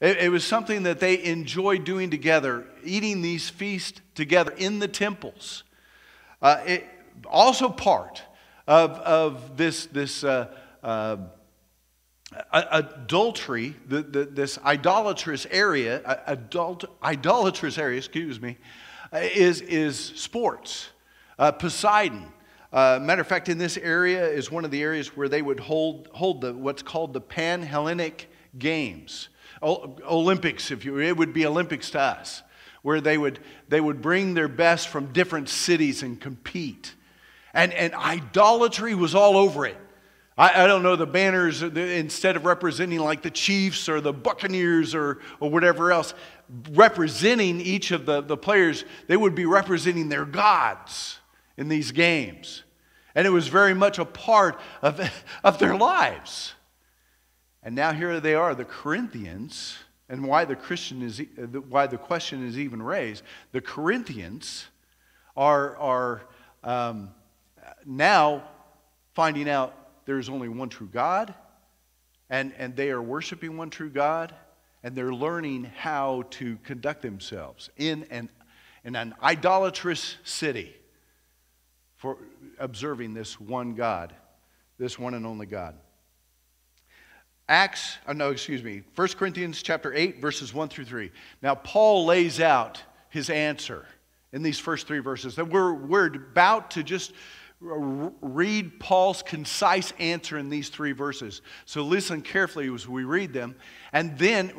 It, 0.00 0.18
it, 0.18 0.28
was 0.30 0.44
something 0.44 0.82
that 0.82 1.00
they 1.00 1.22
enjoyed 1.24 1.84
doing 1.84 2.10
together, 2.10 2.66
eating 2.82 3.22
these 3.22 3.48
feasts 3.48 4.00
together 4.14 4.52
in 4.56 4.78
the 4.78 4.88
temples. 4.88 5.64
Uh, 6.42 6.60
it, 6.66 6.86
also 7.26 7.68
part 7.68 8.22
of, 8.66 8.90
of 8.92 9.56
this, 9.56 9.86
this 9.86 10.24
uh, 10.24 10.48
uh, 10.82 11.16
adultery, 12.52 13.76
the, 13.86 14.02
the, 14.02 14.24
this 14.24 14.58
idolatrous 14.64 15.46
area, 15.50 16.22
adult, 16.26 16.84
idolatrous 17.02 17.78
area, 17.78 17.98
excuse 17.98 18.40
me, 18.40 18.56
is, 19.12 19.60
is 19.60 19.98
sports. 19.98 20.88
Uh, 21.38 21.52
Poseidon. 21.52 22.32
Uh, 22.72 22.98
matter 23.00 23.20
of 23.20 23.26
fact, 23.26 23.48
in 23.48 23.58
this 23.58 23.76
area 23.76 24.26
is 24.26 24.50
one 24.50 24.64
of 24.64 24.70
the 24.70 24.82
areas 24.82 25.16
where 25.16 25.28
they 25.28 25.42
would 25.42 25.60
hold, 25.60 26.08
hold 26.12 26.40
the, 26.40 26.52
what's 26.52 26.82
called 26.82 27.12
the 27.12 27.20
Pan 27.20 27.62
Hellenic 27.62 28.28
Games. 28.58 29.28
Olympics, 29.64 30.70
if 30.70 30.84
you, 30.84 31.00
it 31.00 31.16
would 31.16 31.32
be 31.32 31.46
Olympics 31.46 31.90
to 31.90 32.00
us, 32.00 32.42
where 32.82 33.00
they 33.00 33.16
would, 33.16 33.38
they 33.68 33.80
would 33.80 34.02
bring 34.02 34.34
their 34.34 34.48
best 34.48 34.88
from 34.88 35.12
different 35.12 35.48
cities 35.48 36.02
and 36.02 36.20
compete. 36.20 36.94
And, 37.54 37.72
and 37.72 37.94
idolatry 37.94 38.94
was 38.94 39.14
all 39.14 39.36
over 39.36 39.64
it. 39.66 39.76
I, 40.36 40.64
I 40.64 40.66
don't 40.66 40.82
know, 40.82 40.96
the 40.96 41.06
banners, 41.06 41.62
instead 41.62 42.36
of 42.36 42.44
representing 42.44 42.98
like 42.98 43.22
the 43.22 43.30
Chiefs 43.30 43.88
or 43.88 44.00
the 44.00 44.12
Buccaneers 44.12 44.94
or, 44.94 45.20
or 45.40 45.50
whatever 45.50 45.92
else, 45.92 46.12
representing 46.72 47.60
each 47.60 47.90
of 47.90 48.04
the, 48.04 48.20
the 48.20 48.36
players, 48.36 48.84
they 49.06 49.16
would 49.16 49.34
be 49.34 49.46
representing 49.46 50.08
their 50.08 50.24
gods 50.24 51.20
in 51.56 51.68
these 51.68 51.92
games. 51.92 52.64
And 53.14 53.26
it 53.26 53.30
was 53.30 53.46
very 53.46 53.74
much 53.74 53.98
a 53.98 54.04
part 54.04 54.60
of, 54.82 55.00
of 55.44 55.58
their 55.58 55.76
lives. 55.76 56.54
And 57.64 57.74
now 57.74 57.92
here 57.92 58.20
they 58.20 58.34
are, 58.34 58.54
the 58.54 58.66
Corinthians, 58.66 59.78
and 60.10 60.28
why 60.28 60.44
the, 60.44 60.54
Christian 60.54 61.00
is, 61.00 61.22
why 61.70 61.86
the 61.86 61.96
question 61.96 62.46
is 62.46 62.58
even 62.58 62.82
raised, 62.82 63.24
the 63.52 63.62
Corinthians 63.62 64.66
are, 65.34 65.76
are 65.78 66.22
um, 66.62 67.10
now 67.86 68.44
finding 69.14 69.48
out 69.48 69.74
there's 70.04 70.28
only 70.28 70.48
one 70.48 70.68
true 70.68 70.90
God, 70.92 71.34
and, 72.28 72.52
and 72.58 72.76
they 72.76 72.90
are 72.90 73.00
worshiping 73.00 73.56
one 73.56 73.70
true 73.70 73.88
God, 73.88 74.34
and 74.82 74.94
they're 74.94 75.14
learning 75.14 75.64
how 75.64 76.24
to 76.30 76.58
conduct 76.64 77.00
themselves 77.00 77.70
in 77.78 78.04
an, 78.10 78.28
in 78.84 78.94
an 78.94 79.14
idolatrous 79.22 80.16
city 80.22 80.76
for 81.96 82.18
observing 82.58 83.14
this 83.14 83.40
one 83.40 83.74
God, 83.74 84.14
this 84.76 84.98
one 84.98 85.14
and 85.14 85.24
only 85.24 85.46
God. 85.46 85.76
Acts, 87.48 87.98
oh 88.08 88.12
no, 88.12 88.30
excuse 88.30 88.62
me, 88.62 88.82
1 88.94 89.08
Corinthians 89.08 89.62
chapter 89.62 89.92
8, 89.92 90.20
verses 90.20 90.54
1 90.54 90.68
through 90.68 90.86
3. 90.86 91.10
Now, 91.42 91.54
Paul 91.54 92.06
lays 92.06 92.40
out 92.40 92.82
his 93.10 93.28
answer 93.28 93.86
in 94.32 94.42
these 94.42 94.58
first 94.58 94.86
three 94.86 95.00
verses. 95.00 95.36
That 95.36 95.48
we're, 95.48 95.74
we're 95.74 96.06
about 96.06 96.72
to 96.72 96.82
just 96.82 97.12
read 97.60 98.78
Paul's 98.80 99.22
concise 99.22 99.92
answer 99.98 100.38
in 100.38 100.48
these 100.48 100.68
three 100.68 100.92
verses. 100.92 101.42
So 101.64 101.82
listen 101.82 102.20
carefully 102.20 102.72
as 102.72 102.88
we 102.88 103.04
read 103.04 103.32
them. 103.32 103.56
And 103.92 104.18
then, 104.18 104.52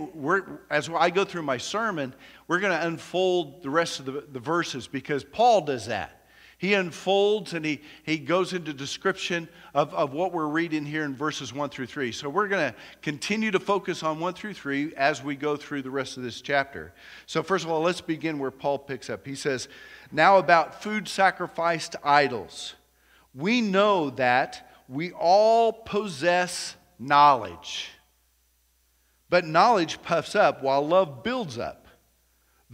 as 0.70 0.90
I 0.90 1.10
go 1.10 1.26
through 1.26 1.44
my 1.44 1.58
sermon, 1.58 2.16
we're 2.48 2.60
going 2.60 2.78
to 2.78 2.88
unfold 2.88 3.62
the 3.62 3.70
rest 3.70 4.00
of 4.00 4.06
the, 4.06 4.26
the 4.32 4.40
verses 4.40 4.88
because 4.88 5.24
Paul 5.24 5.62
does 5.62 5.88
that. 5.88 6.25
He 6.58 6.74
unfolds 6.74 7.54
and 7.54 7.66
he, 7.66 7.82
he 8.04 8.18
goes 8.18 8.54
into 8.54 8.74
description 8.74 9.50
of, 9.74 9.94
of 9.94 10.14
what 10.14 10.32
we're 10.32 10.48
reading 10.48 10.86
here 10.86 11.04
in 11.04 11.14
verses 11.14 11.54
1 11.54 11.70
through 11.70 11.88
3. 11.88 12.14
So 12.14 12.30
we're 12.30 12.48
going 12.48 12.72
to 12.72 12.78
continue 13.02 13.52
to 13.52 13.60
focus 13.60 14.04
on 14.04 14.20
1 14.20 14.34
through 14.34 14.54
3 14.54 14.96
as 14.96 15.22
we 15.22 15.36
go 15.36 15.58
through 15.58 15.82
the 15.82 15.90
rest 15.90 16.16
of 16.16 16.24
this 16.24 16.40
chapter. 16.40 16.94
So, 17.26 17.44
first 17.44 17.66
of 17.66 17.72
all, 17.72 17.82
let's 17.82 18.02
begin 18.02 18.40
where 18.40 18.52
Paul 18.52 18.80
picks 18.80 19.10
up. 19.10 19.26
He 19.26 19.36
says, 19.36 19.68
Now 20.12 20.38
about 20.38 20.82
food 20.82 21.10
sacrificed 21.10 21.98
idols. 22.04 22.76
We 23.34 23.60
know 23.60 24.12
that 24.12 24.72
we 24.88 25.12
all 25.12 25.74
possess 25.74 26.76
knowledge. 26.98 27.90
But 29.30 29.46
knowledge 29.46 30.02
puffs 30.02 30.36
up 30.36 30.64
while 30.64 30.88
love 30.88 31.22
builds 31.22 31.58
up. 31.58 31.85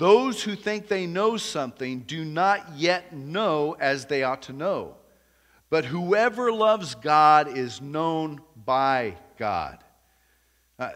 Those 0.01 0.41
who 0.41 0.55
think 0.55 0.87
they 0.87 1.05
know 1.05 1.37
something 1.37 1.99
do 1.99 2.25
not 2.25 2.75
yet 2.75 3.13
know 3.13 3.77
as 3.79 4.07
they 4.07 4.23
ought 4.23 4.41
to 4.43 4.51
know. 4.51 4.95
But 5.69 5.85
whoever 5.85 6.51
loves 6.51 6.95
God 6.95 7.55
is 7.55 7.81
known 7.81 8.41
by 8.65 9.13
God. 9.37 9.77
Uh, 10.79 10.93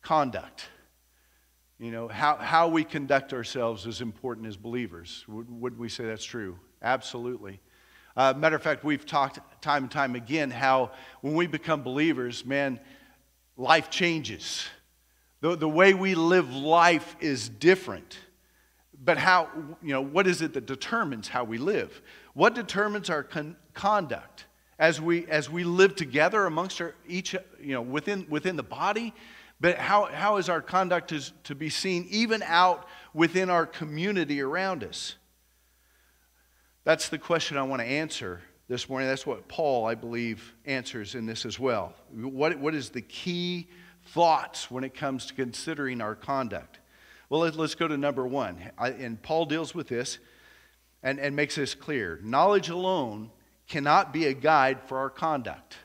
conduct. 0.00 0.70
You 1.78 1.90
know, 1.90 2.08
how, 2.08 2.36
how 2.36 2.68
we 2.68 2.82
conduct 2.82 3.34
ourselves 3.34 3.84
is 3.84 4.00
important 4.00 4.46
as 4.46 4.56
believers. 4.56 5.26
Wouldn't 5.28 5.78
we 5.78 5.90
say 5.90 6.06
that's 6.06 6.24
true? 6.24 6.58
Absolutely. 6.80 7.60
Uh, 8.16 8.32
matter 8.38 8.56
of 8.56 8.62
fact, 8.62 8.84
we've 8.84 9.04
talked 9.04 9.38
time 9.60 9.82
and 9.82 9.92
time 9.92 10.14
again 10.14 10.50
how 10.50 10.92
when 11.20 11.34
we 11.34 11.46
become 11.46 11.82
believers, 11.82 12.46
man, 12.46 12.80
life 13.58 13.90
changes. 13.90 14.66
The, 15.40 15.56
the 15.56 15.68
way 15.68 15.94
we 15.94 16.14
live 16.14 16.52
life 16.54 17.16
is 17.20 17.48
different. 17.48 18.18
But 19.02 19.18
how, 19.18 19.48
you 19.82 19.92
know, 19.92 20.00
what 20.00 20.26
is 20.26 20.42
it 20.42 20.54
that 20.54 20.66
determines 20.66 21.28
how 21.28 21.44
we 21.44 21.58
live? 21.58 22.02
What 22.34 22.54
determines 22.54 23.10
our 23.10 23.22
con- 23.22 23.56
conduct 23.72 24.46
as 24.78 25.00
we, 25.00 25.26
as 25.26 25.48
we 25.48 25.64
live 25.64 25.94
together 25.94 26.46
amongst 26.46 26.80
our, 26.80 26.94
each, 27.06 27.34
you 27.60 27.74
know, 27.74 27.82
within, 27.82 28.26
within 28.28 28.56
the 28.56 28.62
body? 28.62 29.14
But 29.60 29.76
how, 29.76 30.06
how 30.06 30.36
is 30.36 30.48
our 30.48 30.60
conduct 30.60 31.12
is, 31.12 31.32
to 31.44 31.54
be 31.54 31.68
seen 31.68 32.06
even 32.10 32.42
out 32.42 32.88
within 33.14 33.50
our 33.50 33.66
community 33.66 34.40
around 34.40 34.82
us? 34.82 35.14
That's 36.84 37.08
the 37.08 37.18
question 37.18 37.56
I 37.56 37.62
want 37.62 37.80
to 37.80 37.86
answer 37.86 38.40
this 38.68 38.88
morning. 38.88 39.08
That's 39.08 39.26
what 39.26 39.48
Paul, 39.48 39.86
I 39.86 39.94
believe, 39.94 40.54
answers 40.64 41.14
in 41.14 41.26
this 41.26 41.44
as 41.44 41.58
well. 41.58 41.94
What, 42.12 42.58
what 42.58 42.74
is 42.74 42.90
the 42.90 43.02
key 43.02 43.68
thoughts 44.12 44.70
when 44.70 44.84
it 44.84 44.94
comes 44.94 45.26
to 45.26 45.34
considering 45.34 46.00
our 46.00 46.14
conduct. 46.14 46.78
Well, 47.28 47.40
let's 47.40 47.74
go 47.74 47.88
to 47.88 47.96
number 47.96 48.26
one. 48.26 48.58
and 48.78 49.20
Paul 49.22 49.44
deals 49.46 49.74
with 49.74 49.88
this 49.88 50.18
and, 51.02 51.18
and 51.18 51.36
makes 51.36 51.56
this 51.56 51.74
clear. 51.74 52.18
Knowledge 52.22 52.70
alone 52.70 53.30
cannot 53.68 54.12
be 54.12 54.26
a 54.26 54.32
guide 54.32 54.78
for 54.86 54.98
our 54.98 55.10
conduct. 55.10 55.76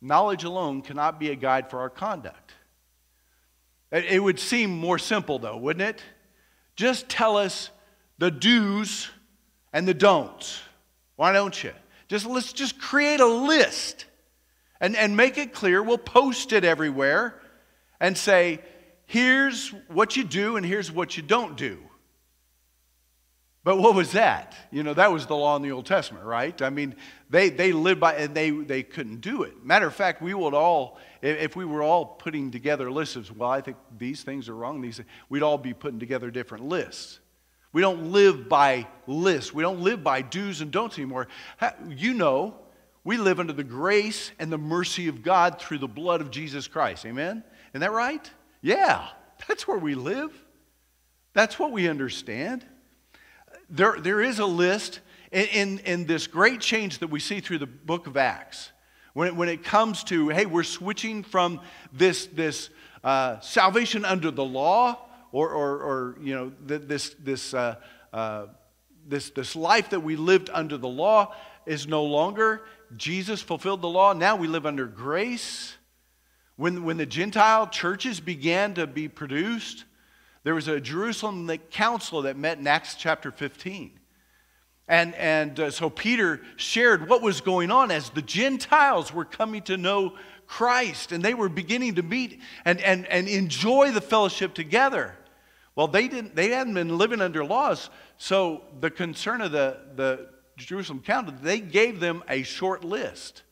Knowledge 0.00 0.44
alone 0.44 0.82
cannot 0.82 1.18
be 1.18 1.30
a 1.30 1.34
guide 1.34 1.70
for 1.70 1.80
our 1.80 1.90
conduct. 1.90 2.52
It 3.90 4.22
would 4.22 4.38
seem 4.38 4.70
more 4.70 4.98
simple, 4.98 5.38
though, 5.38 5.56
wouldn't 5.56 5.88
it? 5.88 6.02
Just 6.76 7.08
tell 7.08 7.38
us 7.38 7.70
the 8.18 8.30
do's 8.30 9.08
and 9.72 9.88
the 9.88 9.94
don'ts. 9.94 10.60
Why 11.16 11.32
don't 11.32 11.64
you? 11.64 11.72
Just 12.06 12.26
let's 12.26 12.52
just 12.52 12.78
create 12.78 13.20
a 13.20 13.26
list 13.26 14.04
and, 14.80 14.96
and 14.96 15.16
make 15.16 15.38
it 15.38 15.52
clear. 15.52 15.82
We'll 15.82 15.98
post 15.98 16.52
it 16.52 16.64
everywhere 16.64 17.40
and 18.00 18.16
say, 18.16 18.60
here's 19.06 19.70
what 19.88 20.16
you 20.16 20.24
do 20.24 20.56
and 20.56 20.64
here's 20.64 20.92
what 20.92 21.16
you 21.16 21.22
don't 21.22 21.56
do. 21.56 21.78
But 23.64 23.76
what 23.76 23.94
was 23.94 24.12
that? 24.12 24.54
You 24.70 24.82
know, 24.82 24.94
that 24.94 25.12
was 25.12 25.26
the 25.26 25.36
law 25.36 25.56
in 25.56 25.62
the 25.62 25.72
Old 25.72 25.84
Testament, 25.84 26.24
right? 26.24 26.62
I 26.62 26.70
mean, 26.70 26.94
they, 27.28 27.50
they 27.50 27.72
lived 27.72 28.00
by, 28.00 28.14
and 28.14 28.34
they, 28.34 28.50
they 28.50 28.82
couldn't 28.82 29.20
do 29.20 29.42
it. 29.42 29.62
Matter 29.62 29.86
of 29.86 29.94
fact, 29.94 30.22
we 30.22 30.32
would 30.32 30.54
all, 30.54 30.98
if 31.20 31.54
we 31.54 31.66
were 31.66 31.82
all 31.82 32.06
putting 32.06 32.50
together 32.50 32.90
lists 32.90 33.16
of, 33.16 33.36
well, 33.36 33.50
I 33.50 33.60
think 33.60 33.76
these 33.98 34.22
things 34.22 34.48
are 34.48 34.54
wrong, 34.54 34.80
these, 34.80 35.02
we'd 35.28 35.42
all 35.42 35.58
be 35.58 35.74
putting 35.74 35.98
together 35.98 36.30
different 36.30 36.64
lists. 36.64 37.18
We 37.72 37.82
don't 37.82 38.12
live 38.12 38.48
by 38.48 38.86
lists. 39.06 39.52
We 39.52 39.62
don't 39.62 39.80
live 39.80 40.02
by 40.02 40.22
do's 40.22 40.62
and 40.62 40.70
don'ts 40.70 40.96
anymore. 40.96 41.28
You 41.88 42.14
know, 42.14 42.56
we 43.08 43.16
live 43.16 43.40
under 43.40 43.54
the 43.54 43.64
grace 43.64 44.32
and 44.38 44.52
the 44.52 44.58
mercy 44.58 45.08
of 45.08 45.22
God 45.22 45.58
through 45.58 45.78
the 45.78 45.88
blood 45.88 46.20
of 46.20 46.30
Jesus 46.30 46.68
Christ. 46.68 47.06
Amen? 47.06 47.42
Isn't 47.70 47.80
that 47.80 47.90
right? 47.90 48.30
Yeah, 48.60 49.08
that's 49.48 49.66
where 49.66 49.78
we 49.78 49.94
live. 49.94 50.30
That's 51.32 51.58
what 51.58 51.72
we 51.72 51.88
understand. 51.88 52.66
There, 53.70 53.96
there 53.98 54.20
is 54.20 54.40
a 54.40 54.44
list 54.44 55.00
in, 55.32 55.46
in, 55.46 55.78
in 55.86 56.04
this 56.04 56.26
great 56.26 56.60
change 56.60 56.98
that 56.98 57.08
we 57.08 57.18
see 57.18 57.40
through 57.40 57.60
the 57.60 57.66
book 57.66 58.06
of 58.08 58.18
Acts. 58.18 58.72
When 59.14 59.28
it, 59.28 59.34
when 59.34 59.48
it 59.48 59.64
comes 59.64 60.04
to, 60.04 60.28
hey, 60.28 60.44
we're 60.44 60.62
switching 60.62 61.22
from 61.22 61.62
this, 61.90 62.26
this 62.26 62.68
uh, 63.02 63.40
salvation 63.40 64.04
under 64.04 64.30
the 64.30 64.44
law 64.44 64.98
or, 65.32 65.48
or, 65.48 65.78
or 65.78 66.18
you 66.20 66.34
know, 66.34 66.52
this, 66.60 67.16
this, 67.18 67.54
uh, 67.54 67.76
uh, 68.12 68.48
this, 69.06 69.30
this 69.30 69.56
life 69.56 69.88
that 69.90 70.00
we 70.00 70.16
lived 70.16 70.50
under 70.52 70.76
the 70.76 70.88
law 70.88 71.34
is 71.64 71.86
no 71.86 72.04
longer. 72.04 72.64
Jesus 72.96 73.42
fulfilled 73.42 73.82
the 73.82 73.88
law. 73.88 74.12
Now 74.12 74.36
we 74.36 74.48
live 74.48 74.66
under 74.66 74.86
grace. 74.86 75.76
When, 76.56 76.84
when 76.84 76.96
the 76.96 77.06
Gentile 77.06 77.68
churches 77.68 78.20
began 78.20 78.74
to 78.74 78.86
be 78.86 79.08
produced, 79.08 79.84
there 80.44 80.54
was 80.54 80.68
a 80.68 80.80
Jerusalem 80.80 81.48
council 81.70 82.22
that 82.22 82.36
met 82.36 82.58
in 82.58 82.66
Acts 82.66 82.94
chapter 82.94 83.30
15. 83.30 83.92
And, 84.88 85.14
and 85.16 85.60
uh, 85.60 85.70
so 85.70 85.90
Peter 85.90 86.40
shared 86.56 87.08
what 87.08 87.20
was 87.20 87.42
going 87.42 87.70
on 87.70 87.90
as 87.90 88.10
the 88.10 88.22
Gentiles 88.22 89.12
were 89.12 89.26
coming 89.26 89.62
to 89.62 89.76
know 89.76 90.14
Christ 90.46 91.12
and 91.12 91.22
they 91.22 91.34
were 91.34 91.50
beginning 91.50 91.96
to 91.96 92.02
meet 92.02 92.40
and, 92.64 92.80
and, 92.80 93.06
and 93.06 93.28
enjoy 93.28 93.90
the 93.90 94.00
fellowship 94.00 94.54
together. 94.54 95.14
Well, 95.76 95.86
they, 95.86 96.08
didn't, 96.08 96.34
they 96.34 96.48
hadn't 96.48 96.74
been 96.74 96.96
living 96.96 97.20
under 97.20 97.44
laws, 97.44 97.90
so 98.16 98.62
the 98.80 98.90
concern 98.90 99.42
of 99.42 99.52
the, 99.52 99.78
the 99.94 100.30
Jerusalem 100.66 101.00
Council, 101.00 101.34
they 101.40 101.60
gave 101.60 102.00
them 102.00 102.22
a 102.28 102.42
short 102.42 102.84
list. 102.84 103.42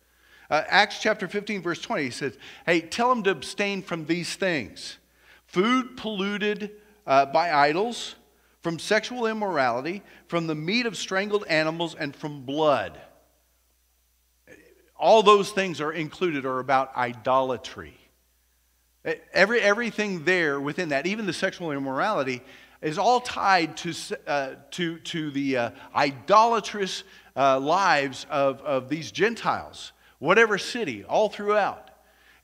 Uh, 0.50 0.62
Acts 0.68 1.00
chapter 1.00 1.26
15, 1.26 1.62
verse 1.62 1.80
20, 1.80 2.04
he 2.04 2.10
says, 2.10 2.38
Hey, 2.64 2.80
tell 2.80 3.08
them 3.08 3.22
to 3.24 3.30
abstain 3.30 3.82
from 3.82 4.06
these 4.06 4.34
things 4.36 4.98
food 5.46 5.96
polluted 5.96 6.70
uh, 7.06 7.26
by 7.26 7.52
idols, 7.52 8.16
from 8.62 8.78
sexual 8.78 9.26
immorality, 9.26 10.02
from 10.26 10.46
the 10.46 10.54
meat 10.54 10.86
of 10.86 10.96
strangled 10.96 11.44
animals, 11.46 11.94
and 11.94 12.14
from 12.14 12.42
blood. 12.42 13.00
All 14.98 15.22
those 15.22 15.50
things 15.52 15.80
are 15.80 15.92
included 15.92 16.44
or 16.44 16.58
about 16.58 16.96
idolatry. 16.96 17.96
Every, 19.32 19.60
everything 19.60 20.24
there 20.24 20.60
within 20.60 20.88
that, 20.88 21.06
even 21.06 21.26
the 21.26 21.32
sexual 21.32 21.70
immorality, 21.70 22.42
is 22.86 22.98
all 22.98 23.20
tied 23.20 23.76
to, 23.76 23.92
uh, 24.28 24.50
to, 24.70 24.98
to 25.00 25.32
the 25.32 25.56
uh, 25.56 25.70
idolatrous 25.92 27.02
uh, 27.34 27.58
lives 27.58 28.26
of, 28.30 28.60
of 28.60 28.88
these 28.88 29.10
Gentiles, 29.10 29.90
whatever 30.20 30.56
city, 30.56 31.02
all 31.02 31.28
throughout. 31.28 31.90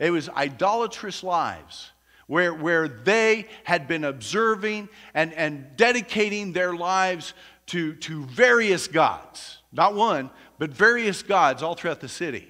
It 0.00 0.10
was 0.10 0.28
idolatrous 0.28 1.22
lives 1.22 1.92
where, 2.26 2.52
where 2.52 2.88
they 2.88 3.46
had 3.62 3.86
been 3.86 4.02
observing 4.02 4.88
and, 5.14 5.32
and 5.34 5.76
dedicating 5.76 6.52
their 6.52 6.74
lives 6.74 7.34
to, 7.66 7.94
to 7.94 8.24
various 8.24 8.88
gods. 8.88 9.58
Not 9.70 9.94
one, 9.94 10.28
but 10.58 10.70
various 10.70 11.22
gods 11.22 11.62
all 11.62 11.76
throughout 11.76 12.00
the 12.00 12.08
city. 12.08 12.48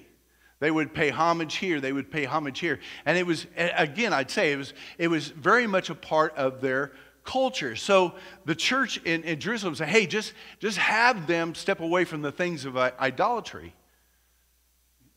They 0.59 0.71
would 0.71 0.95
pay 0.95 1.11
homage 1.11 1.57
here. 1.57 1.79
They 1.79 1.93
would 1.93 2.09
pay 2.09 2.25
homage 2.25 2.59
here. 2.59 2.79
And 3.05 3.19
it 3.19 3.27
was, 3.27 3.45
again, 3.55 4.13
I'd 4.13 4.31
say 4.31 4.51
it 4.51 4.57
was, 4.57 4.73
it 4.97 5.09
was 5.09 5.27
very 5.27 5.67
much 5.67 5.91
a 5.91 5.95
part 5.95 6.35
of 6.35 6.59
their 6.59 6.93
culture. 7.23 7.75
So 7.75 8.13
the 8.45 8.55
church 8.55 8.97
in, 9.05 9.23
in 9.23 9.39
Jerusalem 9.39 9.75
said, 9.75 9.87
hey, 9.87 10.05
just, 10.05 10.33
just 10.59 10.77
have 10.77 11.27
them 11.27 11.55
step 11.55 11.79
away 11.79 12.05
from 12.05 12.21
the 12.21 12.31
things 12.31 12.65
of 12.65 12.77
idolatry. 12.77 13.73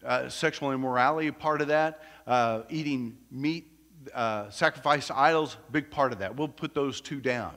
Uh, 0.04 0.28
sexual 0.28 0.72
immorality, 0.72 1.30
part 1.30 1.60
of 1.60 1.68
that. 1.68 2.02
Uh, 2.26 2.62
eating 2.68 3.16
meat, 3.30 3.66
uh, 4.14 4.48
sacrifice 4.50 5.08
to 5.08 5.18
idols, 5.18 5.56
big 5.72 5.90
part 5.90 6.12
of 6.12 6.20
that. 6.20 6.36
We'll 6.36 6.48
put 6.48 6.74
those 6.74 7.00
two 7.00 7.20
down. 7.20 7.54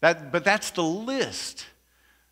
That, 0.00 0.32
but 0.32 0.44
that's 0.44 0.70
the 0.70 0.82
list. 0.82 1.66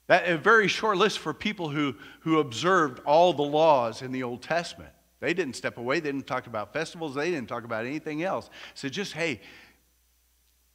That, 0.07 0.29
a 0.29 0.37
very 0.37 0.69
short 0.69 0.97
list 0.97 1.19
for 1.19 1.33
people 1.33 1.69
who, 1.69 1.95
who 2.21 2.39
observed 2.39 3.01
all 3.05 3.33
the 3.33 3.43
laws 3.43 4.03
in 4.03 4.13
the 4.13 4.23
Old 4.23 4.43
Testament. 4.43 4.91
They 5.21 5.35
didn't 5.35 5.55
step 5.55 5.79
away. 5.79 6.01
They 6.01 6.11
didn't 6.11 6.27
talk 6.27 6.47
about 6.47 6.73
festivals. 6.73 7.15
They 7.15 7.31
didn't 7.31 7.49
talk 7.49 7.65
about 7.65 7.87
anything 7.87 8.23
else. 8.23 8.51
So 8.75 8.89
just, 8.89 9.13
hey, 9.13 9.41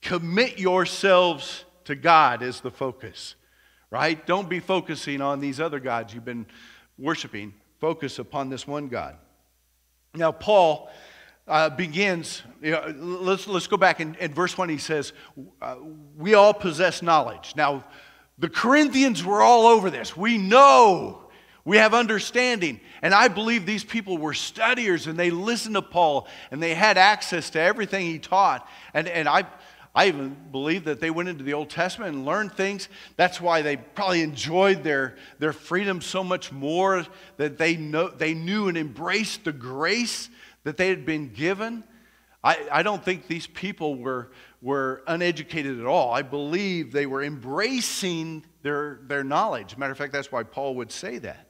commit 0.02 0.60
yourselves 0.60 1.66
to 1.86 1.96
God 1.96 2.44
as 2.44 2.62
the 2.62 2.72
focus, 2.72 3.36
right? 3.90 4.26
Don't 4.26 4.50
be 4.50 4.60
focusing 4.60 5.22
on 5.22 5.40
these 5.40 5.60
other 5.60 5.80
gods 5.80 6.14
you've 6.14 6.26
been 6.26 6.46
worshiping. 6.98 7.54
Focus 7.80 8.20
upon 8.20 8.50
this 8.50 8.68
one 8.68 8.88
God. 8.88 9.16
Now, 10.14 10.32
Paul 10.32 10.90
uh, 11.48 11.70
begins, 11.70 12.42
you 12.62 12.72
know, 12.72 12.94
let's, 12.98 13.48
let's 13.48 13.68
go 13.68 13.78
back 13.78 14.00
in, 14.00 14.16
in 14.16 14.34
verse 14.34 14.58
1. 14.58 14.68
He 14.70 14.78
says, 14.78 15.14
uh, 15.62 15.78
We 16.18 16.34
all 16.34 16.54
possess 16.54 17.02
knowledge. 17.02 17.54
Now, 17.56 17.86
the 18.38 18.50
Corinthians 18.50 19.24
were 19.24 19.42
all 19.42 19.66
over 19.66 19.90
this. 19.90 20.16
We 20.16 20.38
know, 20.38 21.22
we 21.66 21.78
have 21.78 21.94
understanding. 21.94 22.80
And 23.02 23.14
I 23.14 23.28
believe 23.28 23.66
these 23.66 23.84
people 23.84 24.18
were 24.18 24.34
studiers 24.34 25.08
and 25.08 25.18
they 25.18 25.32
listened 25.32 25.76
to 25.76 25.82
Paul 25.82 26.28
and 26.52 26.62
they 26.62 26.74
had 26.74 26.98
access 26.98 27.50
to 27.52 27.60
everything 27.60 28.06
he 28.06 28.20
taught. 28.20 28.68
And, 28.94 29.08
and 29.08 29.28
I, 29.28 29.46
I 29.98 30.10
even 30.10 30.38
believe 30.52 30.84
that 30.84 31.00
they 31.00 31.10
went 31.10 31.28
into 31.28 31.44
the 31.44 31.56
Old 31.56 31.72
Testament 31.72 32.14
and 32.14 32.24
learned 32.24 32.54
things. 32.54 32.88
That's 33.16 33.42
why 33.42 33.64
they 33.64 33.78
probably 33.78 34.22
enjoyed 34.22 34.84
their, 34.84 35.16
their 35.40 35.54
freedom 35.54 36.02
so 36.02 36.24
much 36.24 36.52
more, 36.52 37.04
that 37.38 37.58
they, 37.58 37.78
know, 37.78 38.08
they 38.08 38.36
knew 38.36 38.68
and 38.68 38.78
embraced 38.78 39.44
the 39.44 39.52
grace 39.52 40.30
that 40.66 40.78
they 40.78 40.90
had 40.90 41.04
been 41.04 41.34
given. 41.34 41.84
I, 42.44 42.60
I 42.72 42.84
don't 42.84 43.04
think 43.04 43.26
these 43.26 43.48
people 43.48 43.96
were, 43.96 44.30
were 44.62 45.02
uneducated 45.08 45.80
at 45.80 45.88
all. 45.88 46.14
I 46.14 46.22
believe 46.22 46.92
they 46.92 47.08
were 47.08 47.24
embracing 47.24 48.46
their, 48.62 49.00
their 49.08 49.24
knowledge. 49.24 49.78
Matter 49.78 49.94
of 49.94 49.98
fact, 49.98 50.14
that's 50.14 50.32
why 50.32 50.44
Paul 50.44 50.76
would 50.76 50.92
say 50.92 51.18
that. 51.18 51.48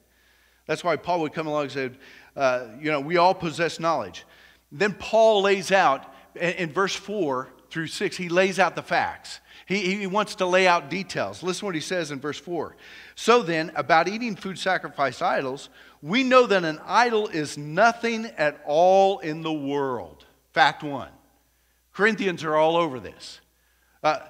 That's 0.64 0.82
why 0.82 0.96
Paul 0.96 1.20
would 1.20 1.34
come 1.34 1.48
along 1.48 1.64
and 1.64 1.72
say, 1.72 1.90
uh, 2.34 2.68
you 2.80 2.90
know, 2.90 3.00
we 3.00 3.18
all 3.18 3.34
possess 3.34 3.78
knowledge. 3.78 4.24
Then 4.72 4.94
Paul 4.94 5.42
lays 5.42 5.70
out 5.70 6.10
in, 6.34 6.52
in 6.52 6.72
verse 6.72 6.94
4 6.94 7.50
through 7.70 7.88
6, 7.88 8.16
he 8.16 8.28
lays 8.28 8.58
out 8.58 8.74
the 8.74 8.82
facts. 8.82 9.40
He, 9.66 9.96
he 9.96 10.06
wants 10.06 10.36
to 10.36 10.46
lay 10.46 10.66
out 10.66 10.88
details. 10.88 11.42
Listen 11.42 11.66
what 11.66 11.74
he 11.74 11.80
says 11.80 12.10
in 12.10 12.20
verse 12.20 12.38
4. 12.38 12.74
So 13.14 13.42
then, 13.42 13.70
about 13.74 14.08
eating 14.08 14.34
food 14.34 14.58
sacrificed 14.58 15.22
idols, 15.22 15.68
we 16.00 16.22
know 16.22 16.46
that 16.46 16.64
an 16.64 16.80
idol 16.86 17.28
is 17.28 17.58
nothing 17.58 18.26
at 18.38 18.62
all 18.64 19.18
in 19.18 19.42
the 19.42 19.52
world. 19.52 20.24
Fact 20.52 20.82
one. 20.82 21.10
Corinthians 21.92 22.44
are 22.44 22.56
all 22.56 22.76
over 22.76 23.00
this. 23.00 23.40
Uh, 24.02 24.20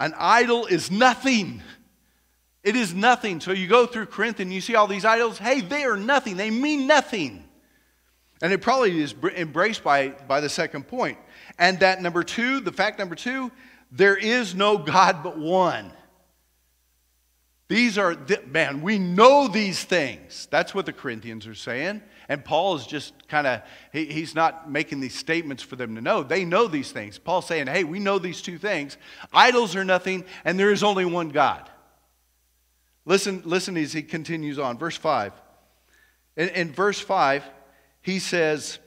an 0.00 0.12
idol 0.18 0.66
is 0.66 0.90
nothing. 0.90 1.62
It 2.62 2.76
is 2.76 2.92
nothing. 2.92 3.40
So 3.40 3.52
you 3.52 3.68
go 3.68 3.86
through 3.86 4.06
Corinthians, 4.06 4.52
you 4.52 4.60
see 4.60 4.74
all 4.74 4.88
these 4.88 5.04
idols. 5.04 5.38
Hey, 5.38 5.60
they 5.60 5.84
are 5.84 5.96
nothing. 5.96 6.36
They 6.36 6.50
mean 6.50 6.86
nothing. 6.86 7.44
And 8.42 8.52
it 8.52 8.60
probably 8.60 9.00
is 9.00 9.14
embraced 9.36 9.82
by, 9.82 10.08
by 10.08 10.40
the 10.40 10.48
second 10.48 10.88
point. 10.88 11.16
And 11.58 11.80
that 11.80 12.02
number 12.02 12.22
two, 12.22 12.60
the 12.60 12.72
fact 12.72 12.98
number 12.98 13.14
two, 13.14 13.50
there 13.90 14.16
is 14.16 14.54
no 14.54 14.78
God 14.78 15.22
but 15.22 15.38
one. 15.38 15.92
These 17.68 17.98
are, 17.98 18.16
man, 18.46 18.80
we 18.80 18.98
know 18.98 19.48
these 19.48 19.82
things. 19.82 20.46
That's 20.50 20.74
what 20.74 20.86
the 20.86 20.92
Corinthians 20.92 21.46
are 21.46 21.54
saying. 21.54 22.00
And 22.28 22.44
Paul 22.44 22.76
is 22.76 22.86
just 22.86 23.12
kind 23.28 23.46
of, 23.46 23.62
he, 23.92 24.06
he's 24.06 24.34
not 24.34 24.70
making 24.70 25.00
these 25.00 25.16
statements 25.16 25.62
for 25.62 25.74
them 25.74 25.96
to 25.96 26.00
know. 26.00 26.22
They 26.22 26.44
know 26.44 26.68
these 26.68 26.92
things. 26.92 27.18
Paul's 27.18 27.46
saying, 27.46 27.66
hey, 27.66 27.82
we 27.82 27.98
know 27.98 28.18
these 28.18 28.40
two 28.40 28.58
things. 28.58 28.96
Idols 29.32 29.74
are 29.74 29.84
nothing, 29.84 30.24
and 30.44 30.58
there 30.58 30.70
is 30.70 30.84
only 30.84 31.04
one 31.04 31.30
God. 31.30 31.68
Listen, 33.04 33.42
listen 33.44 33.76
as 33.76 33.92
he 33.92 34.02
continues 34.02 34.58
on. 34.58 34.78
Verse 34.78 34.96
5. 34.96 35.32
In, 36.36 36.48
in 36.50 36.72
verse 36.72 37.00
5, 37.00 37.44
he 38.02 38.18
says, 38.20 38.78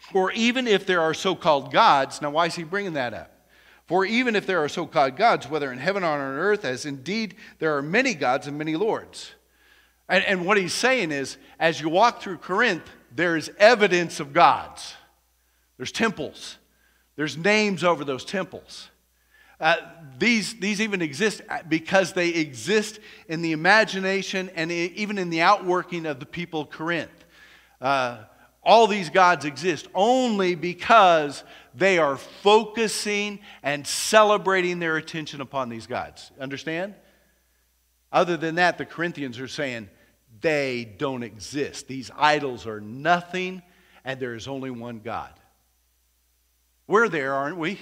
For 0.00 0.32
even 0.32 0.66
if 0.66 0.86
there 0.86 1.02
are 1.02 1.14
so 1.14 1.34
called 1.34 1.72
gods, 1.72 2.22
now 2.22 2.30
why 2.30 2.46
is 2.46 2.54
he 2.54 2.64
bringing 2.64 2.94
that 2.94 3.14
up? 3.14 3.30
For 3.86 4.04
even 4.04 4.34
if 4.36 4.46
there 4.46 4.62
are 4.62 4.68
so 4.68 4.86
called 4.86 5.16
gods, 5.16 5.48
whether 5.48 5.72
in 5.72 5.78
heaven 5.78 6.04
or 6.04 6.06
on 6.06 6.20
earth, 6.20 6.64
as 6.64 6.86
indeed 6.86 7.34
there 7.58 7.76
are 7.76 7.82
many 7.82 8.14
gods 8.14 8.46
and 8.46 8.56
many 8.56 8.76
lords. 8.76 9.32
And, 10.08 10.24
and 10.24 10.46
what 10.46 10.56
he's 10.56 10.72
saying 10.72 11.12
is, 11.12 11.36
as 11.58 11.80
you 11.80 11.88
walk 11.88 12.22
through 12.22 12.38
Corinth, 12.38 12.88
there 13.14 13.36
is 13.36 13.50
evidence 13.58 14.20
of 14.20 14.32
gods. 14.32 14.94
There's 15.76 15.92
temples, 15.92 16.56
there's 17.16 17.36
names 17.36 17.84
over 17.84 18.04
those 18.04 18.24
temples. 18.24 18.90
Uh, 19.58 19.76
these, 20.18 20.54
these 20.58 20.80
even 20.80 21.02
exist 21.02 21.42
because 21.68 22.14
they 22.14 22.30
exist 22.30 22.98
in 23.28 23.42
the 23.42 23.52
imagination 23.52 24.50
and 24.54 24.72
even 24.72 25.18
in 25.18 25.28
the 25.28 25.42
outworking 25.42 26.06
of 26.06 26.18
the 26.18 26.26
people 26.26 26.62
of 26.62 26.70
Corinth. 26.70 27.10
Uh, 27.80 28.24
all 28.62 28.86
these 28.86 29.10
gods 29.10 29.44
exist 29.44 29.88
only 29.94 30.54
because 30.54 31.44
they 31.74 31.98
are 31.98 32.16
focusing 32.16 33.40
and 33.62 33.86
celebrating 33.86 34.78
their 34.78 34.96
attention 34.96 35.40
upon 35.40 35.68
these 35.68 35.86
gods. 35.86 36.30
Understand? 36.38 36.94
Other 38.12 38.36
than 38.36 38.56
that, 38.56 38.76
the 38.76 38.84
Corinthians 38.84 39.38
are 39.38 39.48
saying 39.48 39.88
they 40.40 40.84
don't 40.98 41.22
exist. 41.22 41.86
These 41.86 42.10
idols 42.16 42.66
are 42.66 42.80
nothing, 42.80 43.62
and 44.04 44.18
there 44.20 44.34
is 44.34 44.48
only 44.48 44.70
one 44.70 45.00
God. 45.00 45.32
We're 46.86 47.08
there, 47.08 47.34
aren't 47.34 47.56
we? 47.56 47.78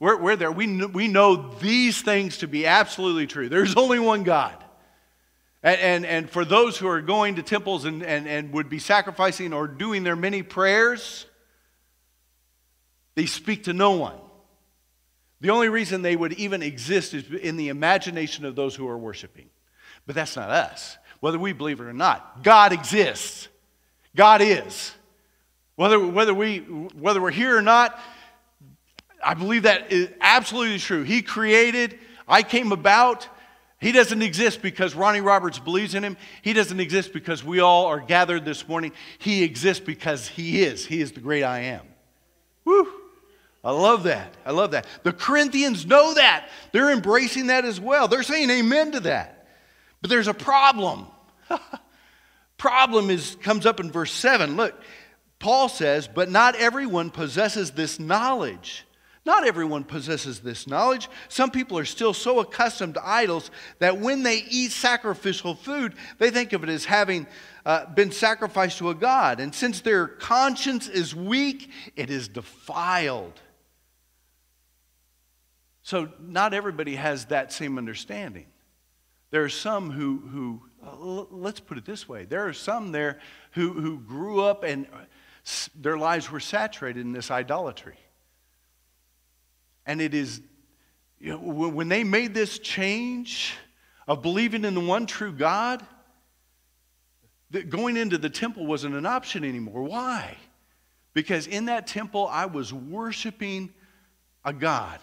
We're, 0.00 0.20
we're 0.20 0.36
there. 0.36 0.50
We, 0.50 0.84
we 0.86 1.06
know 1.06 1.50
these 1.60 2.00
things 2.02 2.38
to 2.38 2.48
be 2.48 2.66
absolutely 2.66 3.26
true. 3.26 3.48
There's 3.48 3.76
only 3.76 3.98
one 3.98 4.22
God. 4.24 4.61
And, 5.62 5.80
and, 5.80 6.06
and 6.06 6.30
for 6.30 6.44
those 6.44 6.76
who 6.76 6.88
are 6.88 7.00
going 7.00 7.36
to 7.36 7.42
temples 7.42 7.84
and, 7.84 8.02
and, 8.02 8.26
and 8.26 8.52
would 8.52 8.68
be 8.68 8.78
sacrificing 8.78 9.52
or 9.52 9.68
doing 9.68 10.02
their 10.02 10.16
many 10.16 10.42
prayers, 10.42 11.26
they 13.14 13.26
speak 13.26 13.64
to 13.64 13.72
no 13.72 13.92
one. 13.92 14.18
The 15.40 15.50
only 15.50 15.68
reason 15.68 16.02
they 16.02 16.16
would 16.16 16.32
even 16.34 16.62
exist 16.62 17.14
is 17.14 17.30
in 17.30 17.56
the 17.56 17.68
imagination 17.68 18.44
of 18.44 18.54
those 18.56 18.74
who 18.74 18.88
are 18.88 18.98
worshiping. 18.98 19.50
But 20.06 20.14
that's 20.14 20.36
not 20.36 20.50
us, 20.50 20.96
whether 21.20 21.38
we 21.38 21.52
believe 21.52 21.80
it 21.80 21.84
or 21.84 21.92
not. 21.92 22.42
God 22.42 22.72
exists. 22.72 23.48
God 24.16 24.40
is. 24.40 24.92
Whether, 25.76 25.98
whether, 25.98 26.34
we, 26.34 26.58
whether 26.58 27.20
we're 27.20 27.30
here 27.30 27.56
or 27.56 27.62
not, 27.62 27.98
I 29.24 29.34
believe 29.34 29.62
that 29.62 29.92
is 29.92 30.10
absolutely 30.20 30.78
true. 30.78 31.02
He 31.02 31.22
created, 31.22 31.98
I 32.26 32.42
came 32.42 32.72
about. 32.72 33.28
He 33.82 33.90
doesn't 33.90 34.22
exist 34.22 34.62
because 34.62 34.94
Ronnie 34.94 35.20
Roberts 35.20 35.58
believes 35.58 35.96
in 35.96 36.04
him. 36.04 36.16
He 36.42 36.52
doesn't 36.52 36.78
exist 36.78 37.12
because 37.12 37.42
we 37.42 37.58
all 37.58 37.86
are 37.86 37.98
gathered 37.98 38.44
this 38.44 38.68
morning. 38.68 38.92
He 39.18 39.42
exists 39.42 39.84
because 39.84 40.28
He 40.28 40.62
is. 40.62 40.86
He 40.86 41.00
is 41.00 41.10
the 41.10 41.20
great 41.20 41.42
I 41.42 41.58
am. 41.62 41.82
Woo! 42.64 42.86
I 43.64 43.72
love 43.72 44.04
that. 44.04 44.34
I 44.46 44.52
love 44.52 44.70
that. 44.70 44.86
The 45.02 45.12
Corinthians 45.12 45.84
know 45.84 46.14
that. 46.14 46.48
They're 46.70 46.92
embracing 46.92 47.48
that 47.48 47.64
as 47.64 47.80
well. 47.80 48.06
They're 48.06 48.22
saying 48.22 48.50
amen 48.50 48.92
to 48.92 49.00
that. 49.00 49.48
But 50.00 50.10
there's 50.10 50.28
a 50.28 50.34
problem. 50.34 51.08
problem 52.58 53.10
is 53.10 53.36
comes 53.42 53.66
up 53.66 53.80
in 53.80 53.90
verse 53.90 54.12
7. 54.12 54.56
Look, 54.56 54.80
Paul 55.40 55.68
says, 55.68 56.06
"But 56.06 56.30
not 56.30 56.54
everyone 56.54 57.10
possesses 57.10 57.72
this 57.72 57.98
knowledge." 57.98 58.86
Not 59.24 59.46
everyone 59.46 59.84
possesses 59.84 60.40
this 60.40 60.66
knowledge. 60.66 61.08
Some 61.28 61.52
people 61.52 61.78
are 61.78 61.84
still 61.84 62.12
so 62.12 62.40
accustomed 62.40 62.94
to 62.94 63.08
idols 63.08 63.52
that 63.78 63.98
when 63.98 64.24
they 64.24 64.38
eat 64.50 64.72
sacrificial 64.72 65.54
food, 65.54 65.94
they 66.18 66.30
think 66.30 66.52
of 66.52 66.64
it 66.64 66.68
as 66.68 66.84
having 66.84 67.28
uh, 67.64 67.86
been 67.86 68.10
sacrificed 68.10 68.78
to 68.78 68.90
a 68.90 68.94
god. 68.94 69.38
And 69.38 69.54
since 69.54 69.80
their 69.80 70.08
conscience 70.08 70.88
is 70.88 71.14
weak, 71.14 71.70
it 71.94 72.10
is 72.10 72.26
defiled. 72.26 73.40
So, 75.84 76.08
not 76.20 76.52
everybody 76.54 76.96
has 76.96 77.26
that 77.26 77.52
same 77.52 77.78
understanding. 77.78 78.46
There 79.30 79.44
are 79.44 79.48
some 79.48 79.90
who, 79.90 80.18
who 80.18 80.62
uh, 80.84 81.26
let's 81.30 81.60
put 81.60 81.78
it 81.78 81.84
this 81.84 82.08
way 82.08 82.24
there 82.24 82.46
are 82.46 82.52
some 82.52 82.92
there 82.92 83.20
who, 83.52 83.72
who 83.72 83.98
grew 83.98 84.42
up 84.42 84.64
and 84.64 84.86
their 85.74 85.96
lives 85.96 86.30
were 86.30 86.40
saturated 86.40 87.00
in 87.00 87.12
this 87.12 87.30
idolatry. 87.30 87.96
And 89.86 90.00
it 90.00 90.14
is, 90.14 90.40
you 91.18 91.32
know, 91.32 91.38
when 91.38 91.88
they 91.88 92.04
made 92.04 92.34
this 92.34 92.58
change 92.58 93.54
of 94.06 94.22
believing 94.22 94.64
in 94.64 94.74
the 94.74 94.80
one 94.80 95.06
true 95.06 95.32
God, 95.32 95.84
that 97.50 97.68
going 97.68 97.96
into 97.96 98.18
the 98.18 98.30
temple 98.30 98.66
wasn't 98.66 98.94
an 98.94 99.06
option 99.06 99.44
anymore. 99.44 99.82
Why? 99.82 100.36
Because 101.12 101.46
in 101.46 101.66
that 101.66 101.86
temple, 101.86 102.26
I 102.26 102.46
was 102.46 102.72
worshiping 102.72 103.72
a 104.44 104.52
God. 104.52 104.98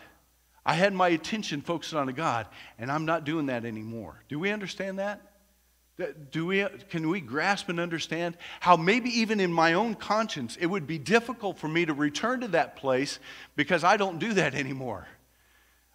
I 0.65 0.73
had 0.73 0.93
my 0.93 1.09
attention 1.09 1.61
focused 1.61 1.93
on 1.93 2.09
a 2.09 2.13
God, 2.13 2.47
and 2.77 2.91
I'm 2.91 3.05
not 3.05 3.23
doing 3.23 3.47
that 3.47 3.65
anymore. 3.65 4.23
Do 4.27 4.39
we 4.39 4.51
understand 4.51 4.99
that? 4.99 5.28
Do 6.31 6.45
we, 6.45 6.65
can 6.89 7.09
we 7.09 7.19
grasp 7.19 7.67
and 7.69 7.79
understand 7.79 8.37
how 8.59 8.77
maybe 8.77 9.09
even 9.09 9.39
in 9.39 9.51
my 9.51 9.73
own 9.73 9.95
conscience 9.95 10.57
it 10.59 10.67
would 10.67 10.87
be 10.87 10.97
difficult 10.97 11.57
for 11.57 11.67
me 11.67 11.85
to 11.85 11.93
return 11.93 12.41
to 12.41 12.47
that 12.49 12.75
place 12.75 13.19
because 13.55 13.83
I 13.83 13.97
don't 13.97 14.19
do 14.19 14.33
that 14.33 14.55
anymore? 14.55 15.07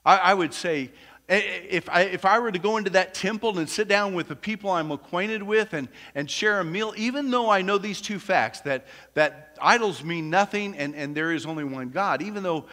I, 0.04 0.16
I 0.18 0.34
would 0.34 0.52
say, 0.52 0.90
eh, 1.28 1.36
eh, 1.36 1.60
if 1.70 1.88
I, 1.88 2.02
if 2.02 2.24
I 2.24 2.38
were 2.38 2.52
to 2.52 2.58
go 2.58 2.76
into 2.76 2.90
that 2.90 3.14
temple 3.14 3.58
and 3.58 3.68
sit 3.68 3.88
down 3.88 4.14
with 4.14 4.28
the 4.28 4.36
people 4.36 4.70
I'm 4.70 4.90
acquainted 4.90 5.42
with 5.42 5.72
and, 5.72 5.88
and 6.14 6.30
share 6.30 6.60
a 6.60 6.64
meal, 6.64 6.92
even 6.96 7.30
though 7.30 7.48
I 7.48 7.62
know 7.62 7.78
these 7.78 8.00
two 8.00 8.18
facts 8.18 8.60
that, 8.60 8.86
that 9.14 9.56
idols 9.60 10.04
mean 10.04 10.28
nothing 10.28 10.76
and, 10.76 10.94
and 10.94 11.14
there 11.14 11.32
is 11.32 11.46
only 11.46 11.64
one 11.64 11.88
God, 11.88 12.20
even 12.20 12.42
though 12.42 12.66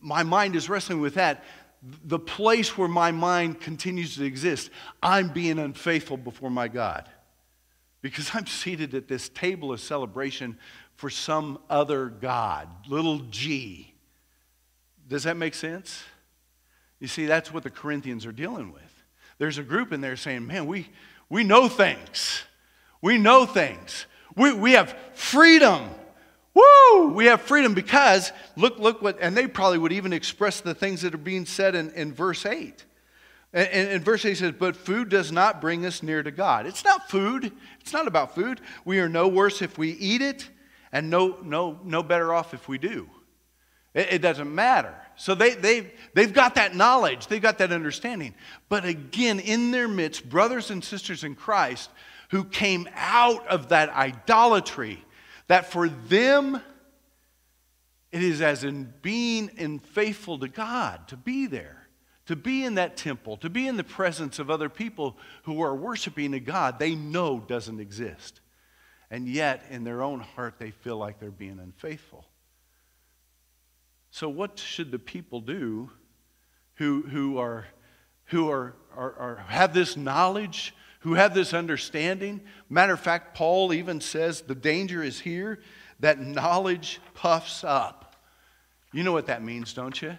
my 0.00 0.24
mind 0.24 0.56
is 0.56 0.68
wrestling 0.68 1.00
with 1.00 1.14
that, 1.14 1.44
the 1.82 2.18
place 2.18 2.78
where 2.78 2.88
my 2.88 3.10
mind 3.10 3.60
continues 3.60 4.16
to 4.16 4.24
exist, 4.24 4.70
I'm 5.02 5.28
being 5.28 5.58
unfaithful 5.58 6.16
before 6.16 6.50
my 6.50 6.68
God. 6.68 7.08
Because 8.02 8.30
I'm 8.34 8.46
seated 8.46 8.94
at 8.94 9.08
this 9.08 9.28
table 9.28 9.72
of 9.72 9.80
celebration 9.80 10.58
for 10.94 11.10
some 11.10 11.58
other 11.68 12.06
God, 12.06 12.68
little 12.88 13.18
g. 13.30 13.94
Does 15.08 15.24
that 15.24 15.36
make 15.36 15.54
sense? 15.54 16.02
You 17.00 17.08
see, 17.08 17.26
that's 17.26 17.52
what 17.52 17.64
the 17.64 17.70
Corinthians 17.70 18.26
are 18.26 18.32
dealing 18.32 18.72
with. 18.72 18.82
There's 19.38 19.58
a 19.58 19.62
group 19.64 19.92
in 19.92 20.00
there 20.00 20.16
saying, 20.16 20.46
man, 20.46 20.66
we, 20.66 20.88
we 21.28 21.42
know 21.42 21.68
things. 21.68 22.44
We 23.00 23.18
know 23.18 23.44
things. 23.44 24.06
We, 24.36 24.52
we 24.52 24.72
have 24.72 24.96
freedom. 25.14 25.90
Woo! 26.54 27.08
We 27.08 27.26
have 27.26 27.40
freedom 27.40 27.74
because 27.74 28.32
look, 28.56 28.78
look 28.78 29.00
what, 29.00 29.18
and 29.20 29.36
they 29.36 29.46
probably 29.46 29.78
would 29.78 29.92
even 29.92 30.12
express 30.12 30.60
the 30.60 30.74
things 30.74 31.02
that 31.02 31.14
are 31.14 31.18
being 31.18 31.46
said 31.46 31.74
in, 31.74 31.90
in 31.92 32.12
verse 32.12 32.44
8. 32.44 32.84
And, 33.52 33.68
and, 33.68 33.88
and 33.88 34.04
verse 34.04 34.24
8 34.24 34.34
says, 34.34 34.52
But 34.58 34.76
food 34.76 35.08
does 35.08 35.32
not 35.32 35.60
bring 35.60 35.86
us 35.86 36.02
near 36.02 36.22
to 36.22 36.30
God. 36.30 36.66
It's 36.66 36.84
not 36.84 37.08
food. 37.08 37.52
It's 37.80 37.92
not 37.92 38.06
about 38.06 38.34
food. 38.34 38.60
We 38.84 39.00
are 39.00 39.08
no 39.08 39.28
worse 39.28 39.62
if 39.62 39.78
we 39.78 39.90
eat 39.92 40.22
it, 40.22 40.48
and 40.90 41.10
no, 41.10 41.38
no, 41.42 41.78
no 41.84 42.02
better 42.02 42.34
off 42.34 42.54
if 42.54 42.68
we 42.68 42.78
do. 42.78 43.08
It, 43.94 44.14
it 44.14 44.22
doesn't 44.22 44.52
matter. 44.54 44.94
So 45.16 45.34
they, 45.34 45.54
they, 45.54 45.92
they've 46.14 46.32
got 46.32 46.54
that 46.56 46.74
knowledge, 46.74 47.26
they've 47.26 47.42
got 47.42 47.58
that 47.58 47.72
understanding. 47.72 48.34
But 48.68 48.84
again, 48.84 49.40
in 49.40 49.70
their 49.70 49.88
midst, 49.88 50.28
brothers 50.28 50.70
and 50.70 50.82
sisters 50.82 51.24
in 51.24 51.34
Christ 51.34 51.90
who 52.30 52.44
came 52.44 52.88
out 52.94 53.46
of 53.46 53.68
that 53.68 53.90
idolatry 53.90 55.04
that 55.52 55.66
for 55.66 55.86
them, 55.86 56.58
it 58.10 58.22
is 58.22 58.40
as 58.40 58.64
in 58.64 58.90
being 59.02 59.50
unfaithful 59.58 60.38
to 60.38 60.48
God 60.48 61.06
to 61.08 61.16
be 61.18 61.46
there, 61.46 61.88
to 62.24 62.36
be 62.36 62.64
in 62.64 62.76
that 62.76 62.96
temple, 62.96 63.36
to 63.36 63.50
be 63.50 63.68
in 63.68 63.76
the 63.76 63.84
presence 63.84 64.38
of 64.38 64.50
other 64.50 64.70
people 64.70 65.18
who 65.42 65.60
are 65.60 65.76
worshiping 65.76 66.32
a 66.32 66.40
God 66.40 66.78
they 66.78 66.94
know 66.94 67.38
doesn't 67.38 67.80
exist. 67.80 68.40
And 69.10 69.28
yet, 69.28 69.66
in 69.68 69.84
their 69.84 70.02
own 70.02 70.20
heart, 70.20 70.54
they 70.58 70.70
feel 70.70 70.96
like 70.96 71.20
they're 71.20 71.30
being 71.30 71.58
unfaithful. 71.58 72.24
So, 74.10 74.30
what 74.30 74.58
should 74.58 74.90
the 74.90 74.98
people 74.98 75.42
do 75.42 75.90
who, 76.76 77.02
who, 77.02 77.36
are, 77.36 77.66
who 78.24 78.50
are, 78.50 78.74
are, 78.96 79.12
are 79.18 79.44
have 79.48 79.74
this 79.74 79.98
knowledge 79.98 80.74
who 81.02 81.14
have 81.14 81.34
this 81.34 81.52
understanding. 81.52 82.40
Matter 82.68 82.94
of 82.94 83.00
fact, 83.00 83.36
Paul 83.36 83.72
even 83.72 84.00
says 84.00 84.42
the 84.42 84.54
danger 84.54 85.02
is 85.02 85.20
here 85.20 85.60
that 86.00 86.20
knowledge 86.20 87.00
puffs 87.14 87.64
up. 87.64 88.16
You 88.92 89.02
know 89.04 89.12
what 89.12 89.26
that 89.26 89.42
means, 89.42 89.72
don't 89.72 90.00
you? 90.00 90.16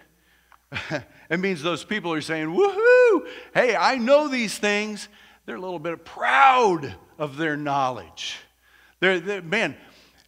it 1.30 1.40
means 1.40 1.62
those 1.62 1.84
people 1.84 2.12
are 2.14 2.22
saying, 2.22 2.48
woohoo, 2.48 3.28
hey, 3.54 3.76
I 3.76 3.98
know 3.98 4.28
these 4.28 4.58
things. 4.58 5.08
They're 5.46 5.56
a 5.56 5.62
little 5.62 5.80
bit 5.80 6.04
proud 6.06 6.96
of 7.18 7.38
their 7.38 7.56
knowledge. 7.58 8.38
They're, 9.00 9.20
they're 9.20 9.42
man, 9.42 9.76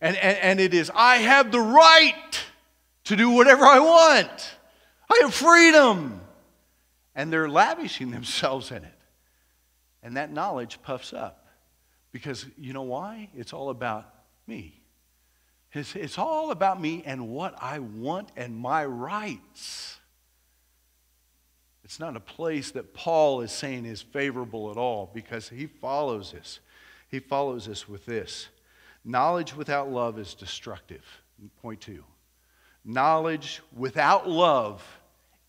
and, 0.02 0.16
and, 0.18 0.38
and 0.38 0.60
it 0.60 0.74
is, 0.74 0.92
I 0.94 1.18
have 1.18 1.52
the 1.52 1.60
right 1.60 2.44
to 3.06 3.16
do 3.16 3.32
whatever 3.32 3.66
I 3.66 3.80
want. 3.80 4.56
I 5.10 5.20
have 5.22 5.34
freedom. 5.34 6.22
And 7.16 7.32
they're 7.32 7.50
lavishing 7.50 8.12
themselves 8.12 8.72
in 8.72 8.84
it. 8.84 8.95
And 10.06 10.16
that 10.18 10.32
knowledge 10.32 10.80
puffs 10.84 11.14
up. 11.14 11.48
Because 12.12 12.46
you 12.60 12.74
know 12.74 12.84
why? 12.84 13.28
It's 13.36 13.54
all 13.54 13.72
about 13.72 14.06
me. 14.46 14.80
It's, 15.74 15.96
it's 15.96 16.20
all 16.20 16.52
about 16.52 16.80
me 16.80 17.02
and 17.06 17.28
what 17.28 17.56
I 17.60 17.80
want 17.80 18.30
and 18.38 18.56
my 18.56 18.86
rights. 18.86 19.98
It's 21.84 22.00
not 22.00 22.16
a 22.16 22.20
place 22.20 22.72
that 22.72 22.94
Paul 22.94 23.42
is 23.42 23.52
saying 23.52 23.86
is 23.86 24.02
favorable 24.02 24.70
at 24.70 24.78
all 24.78 25.10
because 25.12 25.50
he 25.50 25.66
follows 25.66 26.32
this. 26.32 26.60
He 27.10 27.20
follows 27.20 27.66
this 27.66 27.90
with 27.90 28.06
this 28.06 28.48
knowledge 29.04 29.56
without 29.56 29.92
love 29.92 30.20
is 30.20 30.36
destructive. 30.36 31.04
Point 31.62 31.82
two. 31.82 32.04
Knowledge 32.84 33.62
without 33.76 34.30
love 34.30 34.84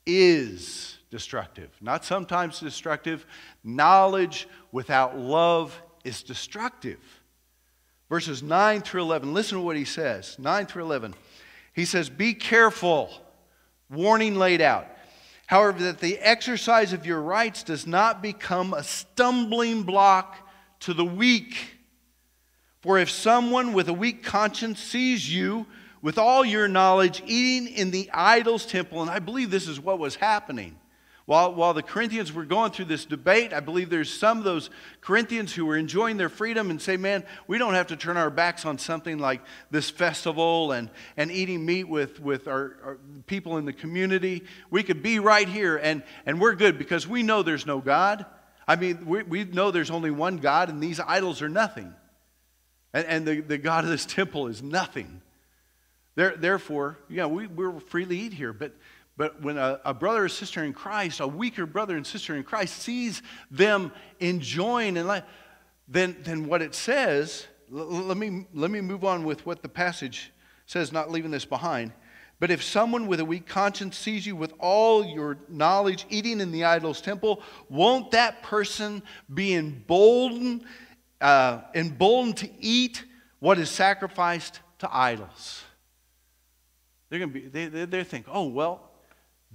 is 0.07 0.99
destructive. 1.11 1.71
Not 1.81 2.05
sometimes 2.05 2.61
destructive. 2.61 3.27
Knowledge 3.63 4.49
without 4.73 5.19
love 5.19 5.81
is 6.05 6.23
destructive. 6.23 7.01
Verses 8.09 8.43
9 8.43 8.83
through 8.83 9.03
11. 9.03 9.35
Listen 9.35 9.59
to 9.59 9.65
what 9.65 9.77
he 9.77 9.85
says 9.85 10.37
9 10.39 10.67
through 10.67 10.85
11. 10.85 11.15
He 11.73 11.85
says, 11.85 12.09
Be 12.09 12.35
careful. 12.35 13.11
Warning 13.91 14.35
laid 14.35 14.61
out. 14.61 14.89
However, 15.47 15.79
that 15.85 16.01
the 16.01 16.19
exercise 16.19 16.93
of 16.93 17.07
your 17.07 17.21
rights 17.21 17.63
does 17.63 17.87
not 17.87 18.21
become 18.21 18.75
a 18.75 18.83
stumbling 18.83 19.85
block 19.85 20.37
to 20.81 20.93
the 20.93 21.05
weak. 21.05 21.77
For 22.81 22.99
if 22.99 23.11
someone 23.11 23.73
with 23.73 23.89
a 23.89 23.93
weak 23.93 24.25
conscience 24.25 24.81
sees 24.81 25.33
you 25.33 25.67
with 26.03 26.19
all 26.19 26.45
your 26.45 26.69
knowledge 26.69 27.23
eating 27.27 27.73
in 27.73 27.91
the 27.91 28.11
idol's 28.13 28.67
temple, 28.67 29.03
and 29.03 29.11
I 29.11 29.19
believe 29.19 29.51
this 29.51 29.69
is 29.69 29.81
what 29.81 29.99
was 29.99 30.17
happening. 30.17 30.77
While, 31.27 31.55
while 31.55 31.75
the 31.75 31.83
Corinthians 31.83 32.33
were 32.33 32.45
going 32.45 32.71
through 32.71 32.85
this 32.85 33.05
debate, 33.05 33.53
I 33.53 33.59
believe 33.59 33.91
there's 33.91 34.13
some 34.13 34.39
of 34.39 34.45
those 34.45 34.71
Corinthians 35.01 35.53
who 35.53 35.67
were 35.67 35.77
enjoying 35.77 36.19
their 36.19 36.29
freedom 36.29 36.71
and 36.71 36.81
say, 36.81 36.97
man, 36.97 37.25
we 37.49 37.59
don't 37.59 37.75
have 37.75 37.89
to 37.89 37.97
turn 37.97 38.17
our 38.17 38.31
backs 38.31 38.65
on 38.65 38.79
something 38.79 39.19
like 39.19 39.43
this 39.73 39.91
festival 39.91 40.71
and, 40.71 40.89
and 41.17 41.33
eating 41.33 41.67
meat 41.67 41.89
with, 41.89 42.21
with 42.21 42.47
our, 42.47 42.77
our 42.85 42.99
people 43.27 43.59
in 43.59 43.65
the 43.65 43.73
community. 43.73 44.45
We 44.71 44.85
could 44.85 45.03
be 45.03 45.19
right 45.19 45.49
here 45.49 45.77
and, 45.77 46.05
and 46.27 46.41
we're 46.41 46.55
good 46.55 46.79
because 46.79 47.09
we 47.09 47.25
know 47.25 47.43
there's 47.43 47.67
no 47.67 47.81
God. 47.81 48.25
I 48.69 48.77
mean, 48.77 49.05
we, 49.05 49.25
we 49.25 49.45
know 49.45 49.73
there's 49.73 49.91
only 49.91 50.13
one 50.13 50.37
God 50.37 50.69
and 50.69 50.81
these 50.81 51.01
idols 51.01 51.43
are 51.43 51.49
nothing. 51.49 51.93
And, 52.95 53.05
and 53.05 53.27
the, 53.27 53.41
the 53.41 53.59
God 53.59 53.83
of 53.83 53.91
this 53.91 54.07
temple 54.07 54.47
is 54.47 54.63
nothing. 54.63 55.23
There, 56.15 56.37
therefore, 56.37 56.99
yeah, 57.09 57.27
we, 57.27 57.49
we're 57.49 57.81
freely 57.81 58.19
eat 58.21 58.33
here, 58.33 58.53
but 58.53 58.73
but 59.17 59.41
when 59.41 59.57
a, 59.57 59.81
a, 59.85 59.95
brother 59.95 60.25
or 60.25 60.29
sister 60.29 60.63
in 60.63 60.73
Christ, 60.73 61.21
a 61.21 61.27
weaker 61.27 61.65
brother 61.65 61.97
and 61.97 62.07
sister 62.07 62.37
in 62.37 62.43
Christ, 62.43 62.83
sees 62.83 63.23
them 63.51 63.93
enjoying 64.21 64.97
and 64.99 65.09
life, 65.09 65.25
then, 65.89 66.17
then 66.23 66.47
what 66.47 66.61
it 66.61 66.75
says, 66.75 67.47
l- 67.73 67.87
let, 67.87 68.17
me, 68.19 68.47
let 68.53 68.71
me 68.71 68.81
move 68.83 69.05
on 69.05 69.25
with 69.25 69.47
what 69.47 69.63
the 69.63 69.69
passage 69.69 70.33
says, 70.67 70.93
not 70.93 71.11
leaving 71.11 71.31
this 71.31 71.47
behind. 71.47 71.93
But 72.39 72.51
if 72.51 72.63
someone 72.63 73.07
with 73.07 73.21
a 73.21 73.25
weak 73.25 73.47
conscience 73.47 73.97
sees 73.97 74.27
you 74.27 74.37
with 74.37 74.53
all 74.59 75.03
your 75.03 75.39
knowledge 75.49 76.05
eating 76.11 76.41
in 76.41 76.53
the 76.53 76.65
idol's 76.65 77.01
temple, 77.01 77.43
won't 77.71 78.11
that 78.11 78.43
person 78.43 79.03
be 79.33 79.55
emboldened, 79.55 80.65
uh, 81.23 81.63
emboldened 81.75 82.37
to 82.39 82.51
eat 82.61 83.03
what 83.39 83.59
is 83.59 83.71
sacrificed 83.71 84.61
to 84.81 84.95
idols? 84.95 85.65
They're 87.09 87.21
going 87.21 87.33
to 87.33 87.41
be, 87.41 87.49
they, 87.49 87.69
they, 87.69 87.85
they 87.87 88.05
think, 88.05 88.27
oh, 88.29 88.49
well, 88.49 88.91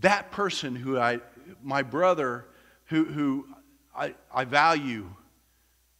that 0.01 0.31
person 0.31 0.75
who 0.75 0.99
I, 0.99 1.19
my 1.63 1.81
brother, 1.81 2.45
who, 2.85 3.05
who 3.05 3.47
I, 3.95 4.15
I 4.33 4.45
value, 4.45 5.09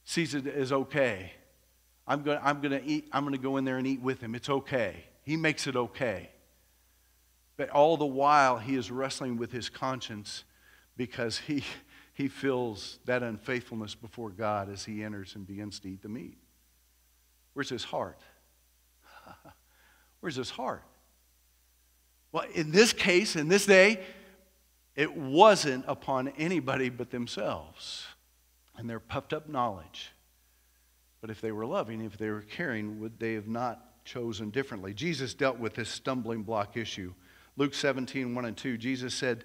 sees 0.04 0.36
it 0.36 0.48
as 0.48 0.72
okay. 0.72 1.32
I'm 2.08 2.24
going 2.24 2.40
I'm 2.44 2.62
going 2.62 2.72
to 2.72 2.84
eat, 2.86 3.08
I'm 3.12 3.24
going 3.24 3.36
to 3.36 3.42
go 3.42 3.58
in 3.58 3.66
there 3.66 3.78
and 3.78 3.88
eat 3.88 4.02
with 4.02 4.22
him. 4.22 4.36
It's 4.36 4.50
okay. 4.50 5.06
He 5.24 5.38
makes 5.38 5.68
it 5.68 5.76
okay. 5.76 6.30
But 7.58 7.70
all 7.70 7.96
the 7.96 8.06
while, 8.06 8.58
he 8.58 8.76
is 8.76 8.90
wrestling 8.90 9.38
with 9.38 9.52
his 9.52 9.70
conscience 9.70 10.44
because 10.98 11.38
he, 11.38 11.64
he 12.14 12.28
feels 12.28 13.00
that 13.06 13.24
unfaithfulness 13.24 13.96
before 13.96 14.30
God 14.30 14.70
as 14.70 14.84
he 14.84 15.04
enters 15.04 15.36
and 15.36 15.46
begins 15.46 15.80
to 15.82 15.90
eat 15.90 16.02
the 16.02 16.10
meat. 16.10 16.38
Where's 17.54 17.70
his 17.70 17.84
heart? 17.84 18.20
Where's 20.22 20.36
his 20.36 20.50
heart? 20.50 20.84
Well, 22.32 22.46
in 22.54 22.72
this 22.72 22.94
case, 22.94 23.36
in 23.36 23.48
this 23.48 23.65
day, 23.65 24.02
it 24.96 25.15
wasn't 25.15 25.86
upon 25.88 26.30
anybody 26.30 26.89
but 26.89 27.12
themselves 27.12 28.06
and 28.78 28.89
their 28.89 29.00
puffed 29.00 29.34
up 29.34 29.50
knowledge. 29.50 30.12
But 31.22 31.30
if 31.30 31.39
they 31.41 31.52
were 31.52 31.65
loving, 31.65 32.02
if 32.02 32.17
they 32.17 32.30
were 32.30 32.41
caring, 32.41 33.00
would 33.00 33.20
they 33.20 33.34
have 33.34 33.48
not 33.48 34.06
chosen 34.06 34.50
differently? 34.50 34.94
Jesus 34.94 35.34
dealt 35.34 35.60
with 35.60 35.76
this 35.76 35.89
stumbling 35.89 36.44
block 36.44 36.78
issue. 36.78 37.13
Luke 37.58 37.74
17, 37.74 38.34
1 38.34 38.46
and 38.46 38.58
2, 38.58 38.78
Jesus 38.78 39.13
said, 39.13 39.44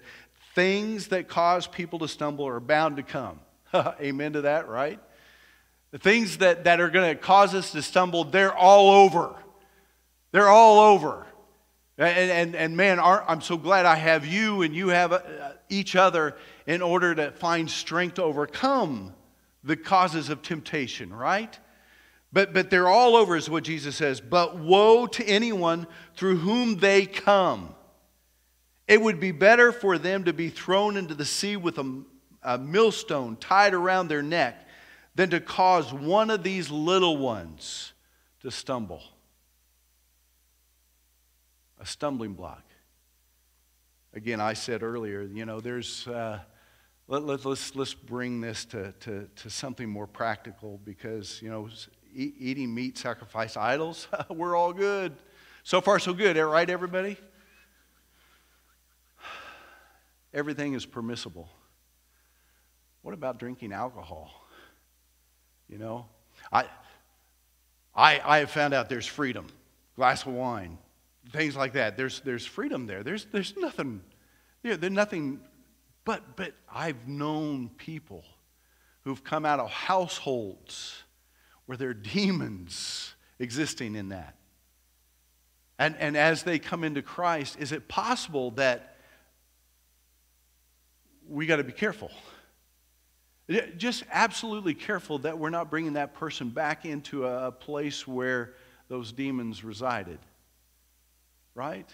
Things 0.55 1.09
that 1.09 1.27
cause 1.27 1.67
people 1.67 1.99
to 1.99 2.07
stumble 2.07 2.47
are 2.47 2.59
bound 2.59 2.97
to 2.97 3.03
come. 3.03 3.39
Amen 3.75 4.33
to 4.33 4.41
that, 4.41 4.67
right? 4.67 4.99
The 5.91 5.99
things 5.99 6.39
that, 6.39 6.63
that 6.63 6.81
are 6.81 6.89
going 6.89 7.15
to 7.15 7.21
cause 7.21 7.53
us 7.53 7.71
to 7.73 7.81
stumble, 7.81 8.23
they're 8.23 8.55
all 8.55 8.89
over. 8.89 9.35
They're 10.31 10.49
all 10.49 10.79
over. 10.79 11.27
And, 11.97 12.31
and, 12.31 12.55
and 12.55 12.77
man, 12.77 12.99
I'm 12.99 13.41
so 13.41 13.57
glad 13.57 13.85
I 13.87 13.95
have 13.95 14.25
you 14.25 14.61
and 14.61 14.75
you 14.75 14.89
have 14.89 15.13
uh, 15.13 15.21
each 15.67 15.95
other 15.95 16.35
in 16.67 16.81
order 16.81 17.15
to 17.15 17.31
find 17.31 17.69
strength 17.69 18.15
to 18.15 18.23
overcome 18.23 19.13
the 19.63 19.75
causes 19.75 20.29
of 20.29 20.43
temptation, 20.43 21.11
right? 21.11 21.57
But, 22.31 22.53
but 22.53 22.69
they're 22.69 22.87
all 22.87 23.15
over, 23.15 23.35
is 23.35 23.49
what 23.49 23.63
Jesus 23.63 23.95
says. 23.95 24.21
But 24.21 24.57
woe 24.57 25.07
to 25.07 25.25
anyone 25.25 25.87
through 26.15 26.37
whom 26.37 26.77
they 26.77 27.07
come. 27.07 27.73
It 28.87 29.01
would 29.01 29.19
be 29.19 29.31
better 29.31 29.71
for 29.71 29.97
them 29.97 30.25
to 30.25 30.33
be 30.33 30.49
thrown 30.49 30.97
into 30.97 31.15
the 31.15 31.25
sea 31.25 31.57
with 31.57 31.79
a, 31.79 32.03
a 32.43 32.57
millstone 32.59 33.37
tied 33.37 33.73
around 33.73 34.07
their 34.07 34.21
neck 34.21 34.67
than 35.15 35.31
to 35.31 35.39
cause 35.39 35.91
one 35.91 36.29
of 36.29 36.43
these 36.43 36.69
little 36.69 37.17
ones 37.17 37.93
to 38.41 38.51
stumble. 38.51 39.01
A 41.79 41.85
stumbling 41.85 42.33
block. 42.33 42.63
Again, 44.13 44.41
I 44.41 44.53
said 44.53 44.83
earlier, 44.83 45.21
you 45.21 45.45
know, 45.45 45.59
there's. 45.59 46.07
Uh, 46.07 46.39
let, 47.09 47.23
let, 47.23 47.45
let's, 47.45 47.73
let's 47.73 47.93
bring 47.93 48.41
this 48.41 48.65
to, 48.65 48.91
to, 48.99 49.29
to 49.37 49.49
something 49.49 49.89
more 49.89 50.07
practical 50.07 50.81
because, 50.83 51.41
you 51.41 51.49
know, 51.49 51.69
eat, 52.13 52.35
eating 52.37 52.73
meat, 52.73 52.97
sacrifice 52.97 53.55
idols, 53.55 54.09
we're 54.29 54.57
all 54.57 54.73
good. 54.73 55.15
So 55.63 55.79
far, 55.79 55.99
so 55.99 56.13
good, 56.13 56.35
right, 56.37 56.69
everybody? 56.69 57.17
Everything 60.33 60.73
is 60.73 60.85
permissible. 60.85 61.49
What 63.03 63.13
about 63.13 63.39
drinking 63.39 63.71
alcohol? 63.71 64.29
You 65.69 65.77
know, 65.77 66.07
I, 66.51 66.65
I, 67.95 68.21
I 68.23 68.37
have 68.39 68.51
found 68.51 68.73
out 68.73 68.89
there's 68.89 69.07
freedom. 69.07 69.47
Glass 69.95 70.25
of 70.25 70.33
wine, 70.33 70.77
things 71.31 71.55
like 71.55 71.73
that. 71.73 71.97
There's, 71.97 72.21
there's 72.21 72.45
freedom 72.45 72.87
there. 72.87 73.03
There's, 73.03 73.25
there's 73.31 73.55
nothing, 73.57 74.01
you 74.63 74.77
there's 74.77 74.93
nothing, 74.93 75.39
but, 76.05 76.35
but 76.35 76.53
I've 76.71 77.07
known 77.07 77.69
people 77.77 78.23
who've 79.03 79.23
come 79.23 79.45
out 79.45 79.59
of 79.59 79.69
households 79.69 81.03
where 81.65 81.77
there 81.77 81.89
are 81.89 81.93
demons 81.93 83.13
existing 83.39 83.95
in 83.95 84.09
that. 84.09 84.35
And, 85.79 85.95
and 85.99 86.17
as 86.17 86.43
they 86.43 86.59
come 86.59 86.83
into 86.83 87.01
Christ, 87.01 87.57
is 87.59 87.71
it 87.71 87.87
possible 87.87 88.51
that 88.51 88.95
we 91.27 91.45
got 91.45 91.57
to 91.57 91.63
be 91.63 91.73
careful? 91.73 92.09
Just 93.77 94.03
absolutely 94.11 94.73
careful 94.73 95.19
that 95.19 95.37
we're 95.37 95.49
not 95.49 95.69
bringing 95.69 95.93
that 95.93 96.13
person 96.15 96.49
back 96.49 96.85
into 96.85 97.25
a 97.25 97.51
place 97.51 98.07
where 98.07 98.55
those 98.89 99.11
demons 99.11 99.63
resided. 99.63 100.19
Right? 101.57 101.89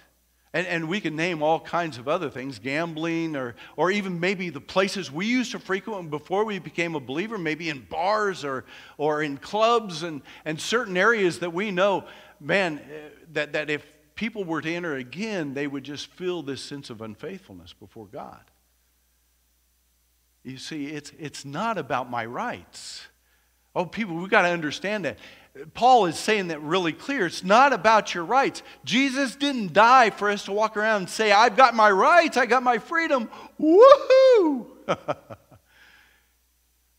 And, 0.52 0.68
and 0.68 0.90
we 0.90 1.00
can 1.00 1.16
name 1.16 1.42
all 1.42 1.60
kinds 1.60 1.98
of 1.98 2.10
other 2.10 2.30
things 2.30 2.60
gambling, 2.60 3.38
or, 3.38 3.56
or 3.78 3.92
even 3.92 4.20
maybe 4.20 4.50
the 4.50 4.60
places 4.60 5.10
we 5.10 5.26
used 5.26 5.54
to 5.54 5.60
frequent 5.60 6.12
before 6.12 6.44
we 6.44 6.60
became 6.60 6.96
a 6.96 7.00
believer, 7.00 7.38
maybe 7.38 7.70
in 7.70 7.80
bars 7.90 8.44
or, 8.44 8.66
or 8.98 9.24
in 9.24 9.38
clubs 9.38 10.04
and, 10.04 10.22
and 10.44 10.60
certain 10.60 10.98
areas 10.98 11.40
that 11.40 11.54
we 11.54 11.72
know, 11.72 12.04
man, 12.42 12.80
eh, 12.80 13.10
that, 13.32 13.54
that 13.54 13.70
if 13.70 13.86
people 14.16 14.44
were 14.44 14.62
to 14.62 14.72
enter 14.72 14.96
again, 14.96 15.54
they 15.54 15.66
would 15.66 15.86
just 15.86 16.08
feel 16.08 16.44
this 16.44 16.62
sense 16.62 16.90
of 16.90 17.02
unfaithfulness 17.02 17.72
before 17.72 18.06
God. 18.06 18.44
You 20.44 20.58
see, 20.58 20.88
it's, 20.88 21.14
it's 21.18 21.46
not 21.46 21.78
about 21.78 22.12
my 22.12 22.26
rights. 22.26 23.08
Oh, 23.76 23.86
people, 23.86 24.16
we've 24.16 24.30
got 24.30 24.44
to 24.44 24.50
understand 24.50 25.06
that. 25.06 25.18
Paul 25.76 26.08
is 26.08 26.18
saying 26.18 26.48
that 26.48 26.62
really 26.62 26.94
clear. 26.94 27.28
It's 27.28 27.44
not 27.44 27.74
about 27.74 28.16
your 28.16 28.26
rights. 28.26 28.64
Jesus 28.84 29.36
didn't 29.36 29.74
die 29.74 30.10
for 30.10 30.30
us 30.30 30.46
to 30.46 30.52
walk 30.52 30.76
around 30.76 31.02
and 31.02 31.10
say, 31.10 31.32
I've 31.32 31.56
got 31.56 31.76
my 31.76 31.92
rights, 31.92 32.38
I 32.38 32.48
got 32.48 32.64
my 32.64 32.80
freedom. 32.80 33.30
Woohoo! 33.60 34.66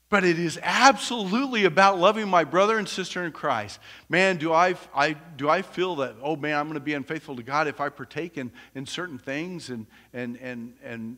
but 0.09 0.23
it 0.23 0.39
is 0.39 0.61
absolutely 0.63 1.65
about 1.65 1.99
loving 1.99 2.29
my 2.29 2.45
brother 2.45 2.79
and 2.79 2.89
sister 2.89 3.25
in 3.25 3.33
Christ. 3.33 3.81
Man, 4.09 4.37
do 4.37 4.53
I, 4.53 4.77
I, 4.95 5.15
do 5.15 5.49
I 5.49 5.63
feel 5.63 5.97
that, 5.97 6.15
oh 6.23 6.37
man, 6.37 6.57
I'm 6.57 6.67
going 6.67 6.75
to 6.75 6.81
be 6.81 6.95
unfaithful 6.95 7.35
to 7.35 7.43
God 7.43 7.67
if 7.67 7.81
I 7.81 7.89
partake 7.89 8.39
in, 8.39 8.53
in 8.77 8.87
certain 8.87 9.19
things 9.19 9.71
and, 9.71 9.87
and, 10.13 10.37
and, 10.37 10.75
and 10.85 11.17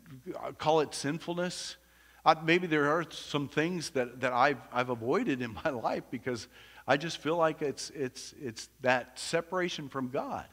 call 0.56 0.80
it 0.80 0.94
sinfulness? 0.94 1.76
Uh, 2.24 2.34
maybe 2.42 2.66
there 2.66 2.90
are 2.90 3.04
some 3.10 3.46
things 3.46 3.90
that, 3.90 4.20
that 4.22 4.32
I've, 4.32 4.58
I've 4.72 4.88
avoided 4.88 5.42
in 5.42 5.56
my 5.62 5.70
life 5.82 6.04
because 6.10 6.48
I 6.86 6.96
just 6.96 7.18
feel 7.18 7.36
like 7.36 7.62
it's, 7.62 7.90
it's, 7.90 8.34
it's 8.40 8.68
that 8.82 9.18
separation 9.18 9.88
from 9.88 10.08
God. 10.08 10.46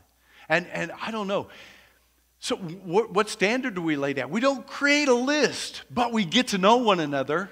And, 0.49 0.67
and 0.67 0.91
I 1.01 1.11
don't 1.11 1.27
know. 1.27 1.47
So, 2.39 2.57
what, 2.57 3.11
what 3.11 3.29
standard 3.29 3.75
do 3.75 3.81
we 3.81 3.95
lay 3.95 4.13
down? 4.13 4.29
We 4.29 4.41
don't 4.41 4.67
create 4.67 5.07
a 5.07 5.13
list, 5.13 5.83
but 5.89 6.11
we 6.11 6.25
get 6.25 6.49
to 6.49 6.57
know 6.57 6.77
one 6.77 6.99
another. 6.99 7.49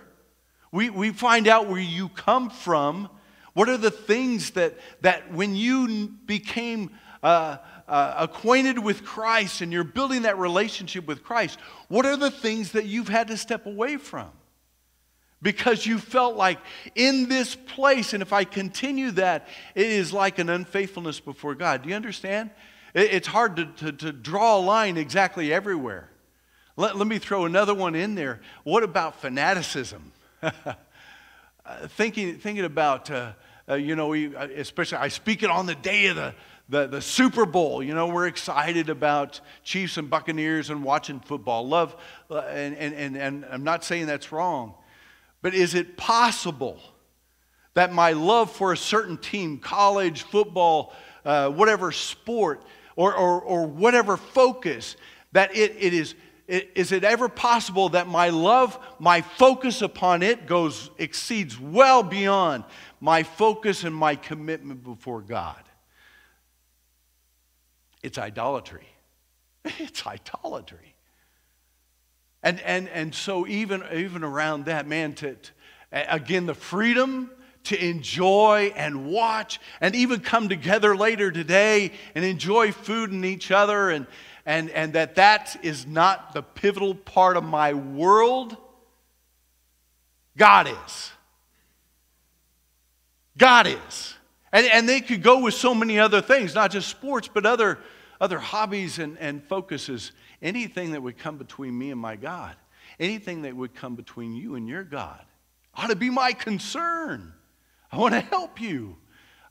We, 0.71 0.89
we 0.89 1.11
find 1.11 1.47
out 1.47 1.69
where 1.69 1.79
you 1.79 2.09
come 2.09 2.49
from. 2.49 3.09
What 3.53 3.69
are 3.69 3.77
the 3.77 3.91
things 3.91 4.51
that, 4.51 4.77
that 5.01 5.31
when 5.33 5.55
you 5.55 6.09
became 6.25 6.91
uh, 7.23 7.57
uh, 7.87 8.15
acquainted 8.17 8.79
with 8.79 9.05
Christ 9.05 9.61
and 9.61 9.71
you're 9.71 9.83
building 9.83 10.23
that 10.23 10.37
relationship 10.37 11.07
with 11.07 11.23
Christ, 11.23 11.59
what 11.87 12.05
are 12.05 12.17
the 12.17 12.31
things 12.31 12.71
that 12.71 12.85
you've 12.85 13.09
had 13.09 13.27
to 13.27 13.37
step 13.37 13.65
away 13.65 13.97
from? 13.97 14.29
Because 15.41 15.85
you 15.85 15.97
felt 15.97 16.35
like 16.35 16.59
in 16.95 17.27
this 17.27 17.55
place, 17.55 18.13
and 18.13 18.21
if 18.21 18.31
I 18.31 18.43
continue 18.43 19.11
that, 19.11 19.47
it 19.75 19.87
is 19.87 20.13
like 20.13 20.39
an 20.39 20.49
unfaithfulness 20.49 21.19
before 21.19 21.55
God. 21.55 21.83
Do 21.83 21.89
you 21.89 21.95
understand? 21.95 22.51
It's 22.93 23.27
hard 23.27 23.55
to, 23.55 23.65
to, 23.65 23.91
to 23.91 24.11
draw 24.11 24.57
a 24.57 24.61
line 24.61 24.97
exactly 24.97 25.53
everywhere. 25.53 26.09
Let, 26.75 26.97
let 26.97 27.07
me 27.07 27.19
throw 27.19 27.45
another 27.45 27.73
one 27.73 27.95
in 27.95 28.15
there. 28.15 28.41
What 28.63 28.83
about 28.83 29.21
fanaticism? 29.21 30.11
Uh, 31.63 31.87
thinking, 31.89 32.39
thinking 32.39 32.65
about, 32.65 33.11
uh, 33.11 33.33
uh, 33.69 33.75
you 33.75 33.95
know, 33.95 34.13
uh, 34.15 34.47
especially 34.55 34.97
I 34.97 35.09
speak 35.09 35.43
it 35.43 35.51
on 35.51 35.67
the 35.67 35.75
day 35.75 36.07
of 36.07 36.15
the, 36.15 36.33
the, 36.69 36.87
the 36.87 37.01
Super 37.01 37.45
Bowl. 37.45 37.83
You 37.83 37.93
know, 37.93 38.07
we're 38.07 38.25
excited 38.25 38.89
about 38.89 39.39
Chiefs 39.63 39.97
and 39.97 40.09
Buccaneers 40.09 40.71
and 40.71 40.83
watching 40.83 41.19
football. 41.19 41.67
Love, 41.67 41.95
uh, 42.31 42.39
and, 42.39 42.75
and, 42.75 42.95
and, 42.95 43.15
and 43.15 43.45
I'm 43.45 43.63
not 43.63 43.83
saying 43.83 44.07
that's 44.07 44.31
wrong. 44.31 44.73
But 45.41 45.53
is 45.53 45.73
it 45.75 45.97
possible 45.97 46.79
that 47.73 47.93
my 47.93 48.11
love 48.11 48.51
for 48.51 48.73
a 48.73 48.77
certain 48.77 49.17
team, 49.17 49.57
college, 49.57 50.23
football, 50.23 50.93
uh, 51.25 51.49
whatever 51.49 51.91
sport, 51.91 52.63
or, 52.95 53.13
or, 53.15 53.41
or 53.41 53.65
whatever 53.65 54.17
focus, 54.17 54.97
that 55.31 55.55
it, 55.55 55.75
it 55.79 55.93
is, 55.93 56.15
it, 56.47 56.71
is 56.75 56.91
it 56.91 57.03
ever 57.03 57.29
possible 57.29 57.89
that 57.89 58.07
my 58.07 58.29
love, 58.29 58.77
my 58.99 59.21
focus 59.21 59.81
upon 59.81 60.21
it 60.21 60.45
goes, 60.45 60.89
exceeds 60.97 61.59
well 61.59 62.03
beyond 62.03 62.65
my 62.99 63.23
focus 63.23 63.83
and 63.83 63.95
my 63.95 64.15
commitment 64.15 64.83
before 64.83 65.21
God? 65.21 65.63
It's 68.03 68.17
idolatry. 68.17 68.87
It's 69.77 70.05
idolatry. 70.07 70.90
And, 72.43 72.59
and, 72.61 72.89
and 72.89 73.13
so, 73.13 73.45
even, 73.47 73.83
even 73.93 74.23
around 74.23 74.65
that, 74.65 74.87
man, 74.87 75.13
to, 75.15 75.35
to, 75.35 75.51
again, 76.13 76.45
the 76.45 76.55
freedom 76.55 77.29
to 77.65 77.83
enjoy 77.83 78.73
and 78.75 79.05
watch 79.05 79.59
and 79.79 79.95
even 79.95 80.19
come 80.19 80.49
together 80.49 80.95
later 80.95 81.31
today 81.31 81.91
and 82.15 82.25
enjoy 82.25 82.71
food 82.71 83.11
and 83.11 83.23
each 83.23 83.51
other, 83.51 83.91
and, 83.91 84.07
and, 84.45 84.69
and 84.71 84.93
that 84.93 85.15
that 85.15 85.57
is 85.61 85.85
not 85.85 86.33
the 86.33 86.41
pivotal 86.41 86.95
part 86.95 87.37
of 87.37 87.43
my 87.43 87.73
world. 87.73 88.57
God 90.35 90.67
is. 90.67 91.11
God 93.37 93.67
is. 93.67 94.15
And, 94.51 94.65
and 94.65 94.89
they 94.89 95.01
could 95.01 95.21
go 95.21 95.41
with 95.41 95.53
so 95.53 95.73
many 95.75 95.99
other 95.99 96.21
things, 96.21 96.55
not 96.55 96.71
just 96.71 96.89
sports, 96.89 97.29
but 97.31 97.45
other, 97.45 97.79
other 98.19 98.39
hobbies 98.39 98.99
and, 98.99 99.17
and 99.19 99.43
focuses 99.43 100.11
anything 100.41 100.91
that 100.91 101.01
would 101.01 101.17
come 101.17 101.37
between 101.37 101.77
me 101.77 101.91
and 101.91 101.99
my 101.99 102.15
God, 102.15 102.55
anything 102.99 103.43
that 103.43 103.55
would 103.55 103.73
come 103.73 103.95
between 103.95 104.33
you 104.33 104.55
and 104.55 104.67
your 104.67 104.83
God, 104.83 105.23
ought 105.75 105.89
to 105.89 105.95
be 105.95 106.09
my 106.09 106.33
concern. 106.33 107.33
I 107.91 107.97
want 107.97 108.13
to 108.13 108.21
help 108.21 108.59
you. 108.59 108.97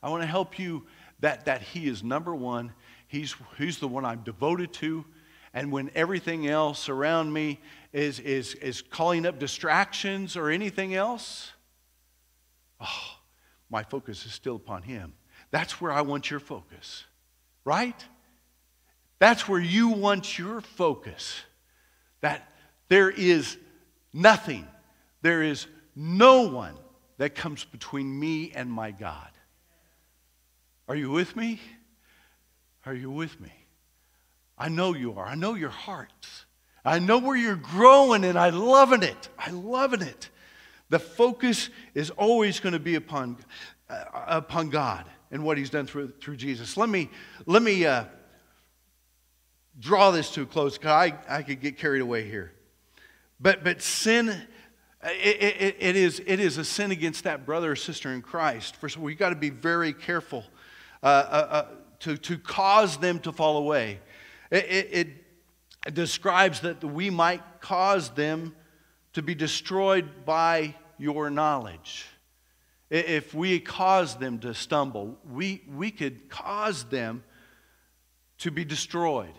I 0.03 0.09
want 0.09 0.23
to 0.23 0.27
help 0.27 0.59
you 0.59 0.85
that, 1.19 1.45
that 1.45 1.61
He 1.61 1.87
is 1.87 2.03
number 2.03 2.35
one. 2.35 2.73
He's, 3.07 3.35
he's 3.57 3.79
the 3.79 3.87
one 3.87 4.05
I'm 4.05 4.23
devoted 4.23 4.73
to. 4.73 5.05
And 5.53 5.71
when 5.71 5.91
everything 5.95 6.47
else 6.47 6.87
around 6.87 7.31
me 7.31 7.59
is, 7.91 8.19
is, 8.19 8.55
is 8.55 8.81
calling 8.81 9.25
up 9.25 9.37
distractions 9.37 10.37
or 10.37 10.49
anything 10.49 10.95
else, 10.95 11.51
oh, 12.79 13.17
my 13.69 13.83
focus 13.83 14.25
is 14.25 14.33
still 14.33 14.55
upon 14.55 14.83
Him. 14.83 15.13
That's 15.51 15.81
where 15.81 15.91
I 15.91 16.01
want 16.01 16.31
your 16.31 16.39
focus, 16.39 17.03
right? 17.65 18.01
That's 19.21 19.47
where 19.47 19.59
you 19.59 19.89
want 19.89 20.39
your 20.39 20.61
focus. 20.61 21.41
That 22.21 22.51
there 22.89 23.11
is 23.11 23.55
nothing, 24.11 24.67
there 25.21 25.43
is 25.43 25.67
no 25.95 26.49
one 26.49 26.73
that 27.19 27.35
comes 27.35 27.63
between 27.63 28.19
me 28.19 28.51
and 28.55 28.71
my 28.71 28.89
God. 28.89 29.29
Are 30.87 30.95
you 30.95 31.11
with 31.11 31.35
me? 31.35 31.61
Are 32.83 32.95
you 32.95 33.11
with 33.11 33.39
me? 33.39 33.53
I 34.57 34.69
know 34.69 34.95
you 34.95 35.13
are. 35.13 35.27
I 35.27 35.35
know 35.35 35.53
your 35.53 35.69
hearts. 35.69 36.47
I 36.83 36.97
know 36.97 37.19
where 37.19 37.37
you're 37.37 37.55
growing 37.55 38.23
and 38.23 38.39
I'm 38.39 38.57
loving 38.57 39.03
it. 39.03 39.29
I'm 39.37 39.67
loving 39.67 40.01
it. 40.01 40.29
The 40.89 40.97
focus 40.97 41.69
is 41.93 42.09
always 42.09 42.59
going 42.59 42.73
to 42.73 42.79
be 42.79 42.95
upon, 42.95 43.37
uh, 43.87 44.03
upon 44.25 44.71
God 44.71 45.05
and 45.29 45.43
what 45.43 45.59
he's 45.59 45.69
done 45.69 45.85
through, 45.85 46.13
through 46.19 46.37
Jesus. 46.37 46.75
Let 46.75 46.89
me, 46.89 47.11
let 47.45 47.61
me 47.61 47.85
uh, 47.85 48.05
draw 49.81 50.11
this 50.11 50.29
to 50.31 50.43
a 50.43 50.45
close 50.45 50.77
because 50.77 50.91
I, 50.91 51.13
I 51.27 51.41
could 51.41 51.59
get 51.59 51.77
carried 51.77 52.01
away 52.01 52.29
here. 52.29 52.53
But, 53.39 53.63
but 53.63 53.81
sin, 53.81 54.29
it, 55.03 55.41
it, 55.41 55.75
it, 55.79 55.95
is, 55.95 56.21
it 56.25 56.39
is 56.39 56.57
a 56.57 56.63
sin 56.63 56.91
against 56.91 57.23
that 57.23 57.45
brother 57.45 57.71
or 57.71 57.75
sister 57.75 58.13
in 58.13 58.21
Christ. 58.21 58.75
First 58.75 58.95
of 58.95 59.01
all, 59.01 59.07
we've 59.07 59.17
got 59.17 59.29
to 59.31 59.35
be 59.35 59.49
very 59.49 59.91
careful 59.91 60.45
uh, 61.01 61.05
uh, 61.05 61.09
uh, 61.09 61.65
to, 62.01 62.17
to 62.17 62.37
cause 62.37 62.97
them 62.97 63.19
to 63.21 63.31
fall 63.31 63.57
away. 63.57 63.99
It, 64.51 65.17
it 65.85 65.95
describes 65.95 66.59
that 66.61 66.83
we 66.83 67.09
might 67.09 67.41
cause 67.59 68.11
them 68.11 68.55
to 69.13 69.23
be 69.23 69.33
destroyed 69.33 70.25
by 70.25 70.75
your 70.99 71.31
knowledge. 71.31 72.05
If 72.91 73.33
we 73.33 73.59
cause 73.59 74.15
them 74.17 74.37
to 74.39 74.53
stumble, 74.53 75.17
we, 75.27 75.63
we 75.67 75.89
could 75.89 76.29
cause 76.29 76.83
them 76.83 77.23
to 78.39 78.51
be 78.51 78.65
destroyed 78.65 79.33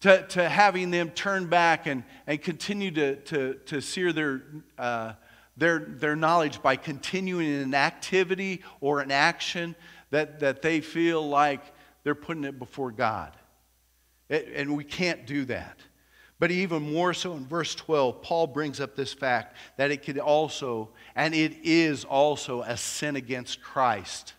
to, 0.00 0.26
to 0.28 0.48
having 0.48 0.90
them 0.90 1.10
turn 1.10 1.46
back 1.46 1.86
and, 1.86 2.04
and 2.26 2.40
continue 2.42 2.90
to, 2.92 3.16
to, 3.16 3.54
to 3.66 3.80
sear 3.80 4.12
their, 4.12 4.42
uh, 4.78 5.12
their, 5.56 5.78
their 5.78 6.16
knowledge 6.16 6.62
by 6.62 6.76
continuing 6.76 7.46
in 7.46 7.60
an 7.60 7.74
activity 7.74 8.62
or 8.80 9.00
an 9.00 9.10
action 9.10 9.76
that, 10.10 10.40
that 10.40 10.62
they 10.62 10.80
feel 10.80 11.26
like 11.26 11.60
they're 12.02 12.14
putting 12.14 12.44
it 12.44 12.58
before 12.58 12.90
God. 12.90 13.36
It, 14.28 14.48
and 14.54 14.76
we 14.76 14.84
can't 14.84 15.26
do 15.26 15.44
that. 15.46 15.78
But 16.38 16.50
even 16.50 16.94
more 16.94 17.12
so 17.12 17.34
in 17.34 17.46
verse 17.46 17.74
12, 17.74 18.22
Paul 18.22 18.46
brings 18.46 18.80
up 18.80 18.96
this 18.96 19.12
fact 19.12 19.54
that 19.76 19.90
it 19.90 20.02
could 20.02 20.18
also, 20.18 20.88
and 21.14 21.34
it 21.34 21.52
is 21.62 22.04
also, 22.04 22.62
a 22.62 22.78
sin 22.78 23.16
against 23.16 23.60
Christ. 23.60 24.32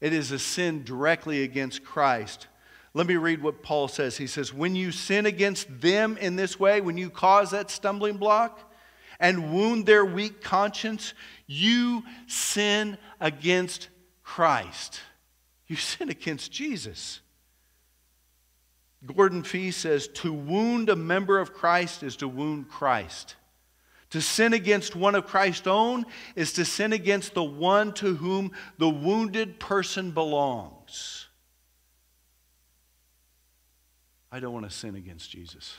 It 0.00 0.12
is 0.12 0.30
a 0.30 0.38
sin 0.38 0.84
directly 0.84 1.42
against 1.42 1.82
Christ. 1.82 2.46
Let 2.94 3.06
me 3.06 3.16
read 3.16 3.42
what 3.42 3.62
Paul 3.62 3.88
says. 3.88 4.16
He 4.16 4.26
says, 4.26 4.52
When 4.52 4.76
you 4.76 4.92
sin 4.92 5.24
against 5.24 5.80
them 5.80 6.18
in 6.18 6.36
this 6.36 6.60
way, 6.60 6.80
when 6.80 6.98
you 6.98 7.08
cause 7.08 7.50
that 7.50 7.70
stumbling 7.70 8.18
block 8.18 8.70
and 9.18 9.52
wound 9.52 9.86
their 9.86 10.04
weak 10.04 10.42
conscience, 10.42 11.14
you 11.46 12.02
sin 12.26 12.98
against 13.20 13.88
Christ. 14.22 15.00
You 15.66 15.76
sin 15.76 16.10
against 16.10 16.52
Jesus. 16.52 17.20
Gordon 19.04 19.42
Fee 19.42 19.70
says, 19.70 20.06
To 20.08 20.32
wound 20.32 20.88
a 20.88 20.96
member 20.96 21.38
of 21.38 21.54
Christ 21.54 22.02
is 22.02 22.16
to 22.16 22.28
wound 22.28 22.68
Christ. 22.68 23.36
To 24.10 24.20
sin 24.20 24.52
against 24.52 24.94
one 24.94 25.14
of 25.14 25.26
Christ's 25.26 25.66
own 25.66 26.04
is 26.36 26.52
to 26.54 26.66
sin 26.66 26.92
against 26.92 27.32
the 27.32 27.42
one 27.42 27.94
to 27.94 28.14
whom 28.16 28.52
the 28.76 28.88
wounded 28.88 29.58
person 29.58 30.10
belongs. 30.10 31.28
I 34.32 34.40
don't 34.40 34.54
want 34.54 34.64
to 34.64 34.74
sin 34.74 34.96
against 34.96 35.30
Jesus. 35.30 35.76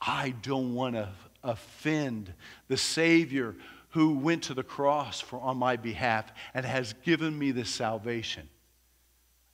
I 0.00 0.30
don't 0.42 0.74
want 0.74 0.96
to 0.96 1.10
offend 1.42 2.32
the 2.66 2.78
Savior 2.78 3.54
who 3.90 4.14
went 4.14 4.44
to 4.44 4.54
the 4.54 4.62
cross 4.62 5.20
for, 5.20 5.38
on 5.38 5.58
my 5.58 5.76
behalf 5.76 6.32
and 6.54 6.64
has 6.64 6.94
given 7.04 7.38
me 7.38 7.50
this 7.50 7.68
salvation. 7.68 8.48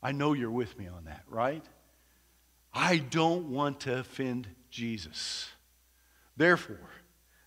I 0.00 0.12
know 0.12 0.32
you're 0.32 0.50
with 0.50 0.78
me 0.78 0.86
on 0.86 1.04
that, 1.04 1.24
right? 1.28 1.64
I 2.72 2.98
don't 2.98 3.50
want 3.50 3.80
to 3.80 3.98
offend 3.98 4.46
Jesus. 4.70 5.48
Therefore, 6.36 6.78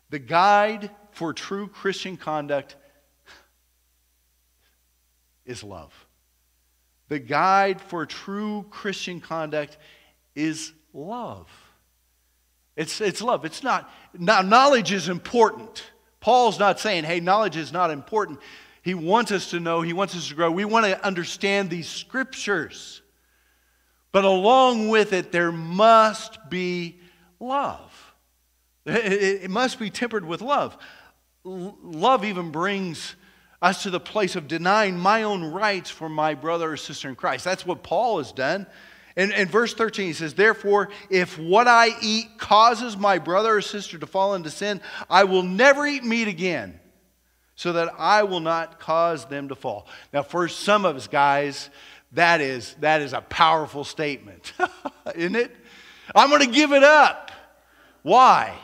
the 0.10 0.20
guide 0.20 0.92
for 1.12 1.34
true 1.34 1.68
Christian 1.68 2.18
conduct 2.18 2.76
is 5.46 5.64
love. 5.64 6.03
The 7.10 7.20
guide 7.20 7.82
for 7.82 8.06
true 8.06 8.66
Christian 8.70 9.20
conduct 9.20 9.78
is 10.36 10.74
love. 10.94 11.48
It's, 12.76 13.02
it's 13.02 13.22
love. 13.22 13.46
It's 13.46 13.64
not, 13.64 13.92
now, 14.18 14.42
knowledge 14.42 14.92
is 14.92 15.10
important. 15.10 15.84
Paul's 16.20 16.58
not 16.58 16.80
saying, 16.80 17.04
hey, 17.04 17.20
knowledge 17.20 17.58
is 17.58 17.72
not 17.72 17.92
important. 17.92 18.40
He 18.82 18.94
wants 18.94 19.32
us 19.32 19.52
to 19.52 19.60
know, 19.60 19.82
he 19.82 19.94
wants 19.94 20.16
us 20.16 20.28
to 20.30 20.36
grow. 20.36 20.52
We 20.52 20.66
want 20.66 20.86
to 20.86 21.06
understand 21.06 21.70
these 21.70 21.88
scriptures. 21.88 23.02
But 24.12 24.26
along 24.26 24.90
with 24.90 25.14
it, 25.14 25.32
there 25.32 25.52
must 25.52 26.50
be 26.50 27.00
love. 27.40 28.14
It, 28.86 29.50
must 29.50 29.80
be 29.80 29.90
tempered 29.90 30.26
with 30.26 30.42
love. 30.42 30.78
Love 31.44 32.26
even 32.26 32.52
brings 32.52 33.16
us 33.64 33.84
to 33.84 33.90
the 33.90 34.00
place 34.00 34.36
of 34.36 34.50
denying 34.50 35.00
my 35.00 35.24
own 35.24 35.46
rights 35.46 35.90
for 35.90 36.10
my 36.10 36.36
brother 36.36 36.74
or 36.74 36.78
sister 36.78 37.08
in 37.08 37.16
Christ. 37.16 37.46
That's 37.46 37.66
what 37.66 37.82
Paul 37.82 38.18
has 38.18 38.34
done. 38.34 38.68
In, 39.16 39.32
in 39.32 39.48
verse 39.48 39.74
13, 39.74 40.08
he 40.08 40.14
says, 40.14 40.34
Therefore, 40.34 40.90
if 41.10 41.40
what 41.40 41.68
I 41.68 41.90
eat 42.02 42.38
causes 42.38 42.98
my 42.98 43.20
brother 43.20 43.56
or 43.56 43.62
sister 43.62 43.98
to 43.98 44.06
fall 44.06 44.36
into 44.36 44.50
sin, 44.50 44.82
I 45.10 45.24
will 45.24 45.44
never 45.44 45.88
eat 45.88 46.04
meat 46.04 46.28
again, 46.28 46.78
so 47.56 47.74
that 47.74 47.94
I 47.98 48.24
will 48.24 48.42
not 48.42 48.80
cause 48.80 49.26
them 49.26 49.48
to 49.48 49.56
fall. 49.56 49.88
Now, 50.12 50.24
for 50.24 50.50
some 50.50 50.84
of 50.84 50.98
us 50.98 51.08
guys, 51.08 51.70
that 52.12 52.42
is, 52.42 52.76
that 52.82 53.02
is 53.02 53.14
a 53.14 53.22
powerful 53.22 53.86
statement, 53.86 54.52
isn't 55.16 55.36
it? 55.38 55.56
I'm 56.14 56.30
going 56.30 56.42
to 56.42 56.52
give 56.54 56.74
it 56.74 56.84
up. 56.84 57.32
Why? 58.02 58.58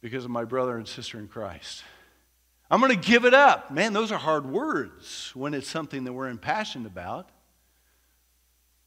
Because 0.00 0.24
of 0.24 0.30
my 0.30 0.44
brother 0.44 0.76
and 0.76 0.86
sister 0.86 1.18
in 1.18 1.26
Christ. 1.26 1.82
I'm 2.72 2.80
going 2.80 2.98
to 2.98 3.10
give 3.10 3.26
it 3.26 3.34
up. 3.34 3.70
Man, 3.70 3.92
those 3.92 4.10
are 4.12 4.18
hard 4.18 4.46
words 4.46 5.30
when 5.34 5.52
it's 5.52 5.68
something 5.68 6.04
that 6.04 6.14
we're 6.14 6.30
impassioned 6.30 6.86
about. 6.86 7.28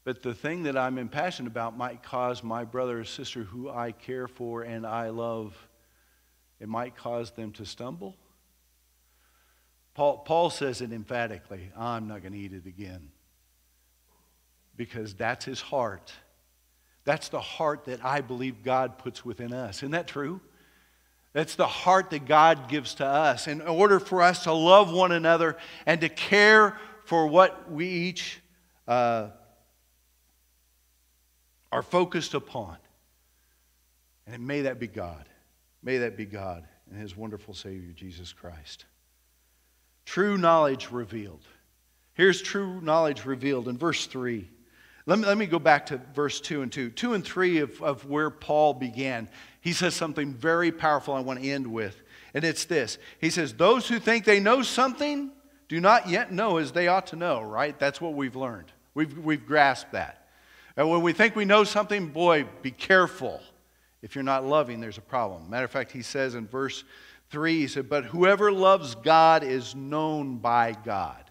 But 0.02 0.24
the 0.24 0.34
thing 0.34 0.64
that 0.64 0.76
I'm 0.76 0.98
impassioned 0.98 1.46
about 1.46 1.76
might 1.76 2.02
cause 2.02 2.42
my 2.42 2.64
brother 2.64 2.98
or 2.98 3.04
sister 3.04 3.44
who 3.44 3.70
I 3.70 3.92
care 3.92 4.26
for 4.26 4.62
and 4.62 4.84
I 4.84 5.10
love, 5.10 5.54
it 6.58 6.68
might 6.68 6.96
cause 6.96 7.30
them 7.30 7.52
to 7.52 7.64
stumble. 7.64 8.16
Paul, 9.94 10.18
Paul 10.18 10.50
says 10.50 10.80
it 10.80 10.92
emphatically 10.92 11.70
I'm 11.78 12.08
not 12.08 12.22
going 12.22 12.32
to 12.32 12.38
eat 12.40 12.54
it 12.54 12.66
again. 12.66 13.10
Because 14.76 15.14
that's 15.14 15.44
his 15.44 15.60
heart. 15.60 16.12
That's 17.04 17.28
the 17.28 17.40
heart 17.40 17.84
that 17.84 18.04
I 18.04 18.20
believe 18.20 18.64
God 18.64 18.98
puts 18.98 19.24
within 19.24 19.52
us. 19.52 19.76
Isn't 19.76 19.92
that 19.92 20.08
true? 20.08 20.40
That's 21.36 21.54
the 21.54 21.66
heart 21.66 22.08
that 22.12 22.24
God 22.24 22.66
gives 22.66 22.94
to 22.94 23.04
us. 23.04 23.46
In 23.46 23.60
order 23.60 24.00
for 24.00 24.22
us 24.22 24.44
to 24.44 24.54
love 24.54 24.90
one 24.90 25.12
another 25.12 25.58
and 25.84 26.00
to 26.00 26.08
care 26.08 26.78
for 27.04 27.26
what 27.26 27.70
we 27.70 27.86
each 27.86 28.40
uh, 28.88 29.28
are 31.70 31.82
focused 31.82 32.32
upon. 32.32 32.78
And 34.26 34.46
may 34.46 34.62
that 34.62 34.78
be 34.78 34.86
God. 34.86 35.28
May 35.82 35.98
that 35.98 36.16
be 36.16 36.24
God 36.24 36.66
and 36.90 36.98
His 36.98 37.14
wonderful 37.14 37.52
Savior, 37.52 37.92
Jesus 37.92 38.32
Christ. 38.32 38.86
True 40.06 40.38
knowledge 40.38 40.90
revealed. 40.90 41.44
Here's 42.14 42.40
true 42.40 42.80
knowledge 42.80 43.26
revealed 43.26 43.68
in 43.68 43.76
verse 43.76 44.06
3. 44.06 44.48
Let 45.04 45.18
me, 45.18 45.26
let 45.26 45.36
me 45.36 45.44
go 45.44 45.58
back 45.58 45.84
to 45.86 46.00
verse 46.14 46.40
2 46.40 46.62
and 46.62 46.72
2. 46.72 46.90
2 46.90 47.12
and 47.12 47.22
3 47.22 47.58
of, 47.58 47.82
of 47.82 48.06
where 48.06 48.30
Paul 48.30 48.72
began 48.72 49.28
he 49.66 49.72
says 49.72 49.96
something 49.96 50.32
very 50.32 50.70
powerful 50.70 51.12
I 51.12 51.18
want 51.18 51.42
to 51.42 51.50
end 51.50 51.66
with. 51.66 52.00
And 52.34 52.44
it's 52.44 52.66
this 52.66 52.98
He 53.20 53.30
says, 53.30 53.52
Those 53.52 53.88
who 53.88 53.98
think 53.98 54.24
they 54.24 54.38
know 54.38 54.62
something 54.62 55.32
do 55.66 55.80
not 55.80 56.08
yet 56.08 56.30
know 56.30 56.58
as 56.58 56.70
they 56.70 56.86
ought 56.86 57.08
to 57.08 57.16
know, 57.16 57.42
right? 57.42 57.76
That's 57.76 58.00
what 58.00 58.14
we've 58.14 58.36
learned. 58.36 58.70
We've, 58.94 59.18
we've 59.18 59.44
grasped 59.44 59.90
that. 59.90 60.28
And 60.76 60.88
when 60.88 61.02
we 61.02 61.12
think 61.12 61.34
we 61.34 61.44
know 61.44 61.64
something, 61.64 62.06
boy, 62.06 62.46
be 62.62 62.70
careful. 62.70 63.40
If 64.02 64.14
you're 64.14 64.22
not 64.22 64.44
loving, 64.44 64.78
there's 64.78 64.98
a 64.98 65.02
problem. 65.02 65.50
Matter 65.50 65.64
of 65.64 65.72
fact, 65.72 65.90
he 65.90 66.02
says 66.02 66.36
in 66.36 66.46
verse 66.46 66.84
3, 67.30 67.58
he 67.58 67.66
said, 67.66 67.88
But 67.88 68.04
whoever 68.04 68.52
loves 68.52 68.94
God 68.94 69.42
is 69.42 69.74
known 69.74 70.36
by 70.36 70.76
God. 70.84 71.24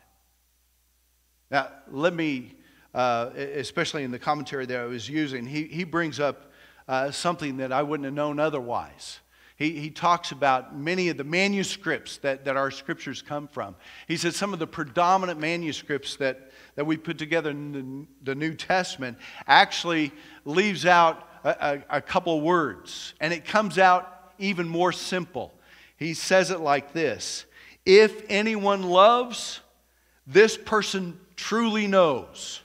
Now, 1.49 1.69
let 1.89 2.13
me, 2.13 2.51
uh, 2.93 3.29
especially 3.33 4.03
in 4.03 4.11
the 4.11 4.19
commentary 4.19 4.65
that 4.65 4.77
I 4.77 4.85
was 4.87 5.07
using, 5.07 5.45
he, 5.45 5.63
he 5.67 5.85
brings 5.85 6.19
up 6.19 6.51
uh, 6.87 7.11
something 7.11 7.57
that 7.57 7.71
I 7.71 7.83
wouldn't 7.83 8.05
have 8.05 8.13
known 8.13 8.39
otherwise. 8.39 9.19
He, 9.57 9.79
he 9.79 9.89
talks 9.89 10.31
about 10.31 10.77
many 10.77 11.07
of 11.09 11.17
the 11.17 11.23
manuscripts 11.23 12.17
that, 12.17 12.43
that 12.45 12.57
our 12.57 12.71
scriptures 12.71 13.21
come 13.21 13.47
from. 13.47 13.75
He 14.07 14.17
says 14.17 14.35
some 14.35 14.51
of 14.51 14.59
the 14.59 14.67
predominant 14.67 15.39
manuscripts 15.39 16.17
that, 16.17 16.51
that 16.75 16.85
we 16.85 16.97
put 16.97 17.17
together 17.17 17.51
in 17.51 17.71
the, 17.71 18.31
the 18.31 18.35
New 18.35 18.53
Testament 18.53 19.17
actually 19.47 20.11
leaves 20.43 20.85
out 20.85 21.29
a, 21.45 21.83
a, 21.89 21.97
a 21.97 22.01
couple 22.01 22.41
words, 22.41 23.13
and 23.21 23.31
it 23.31 23.45
comes 23.45 23.77
out 23.77 24.33
even 24.37 24.67
more 24.67 24.91
simple. 24.91 25.53
He 25.95 26.13
says 26.13 26.51
it 26.51 26.59
like 26.59 26.91
this 26.91 27.45
If 27.85 28.23
anyone 28.27 28.83
loves, 28.83 29.61
this 30.27 30.57
person 30.57 31.17
truly 31.37 31.87
knows. 31.87 32.61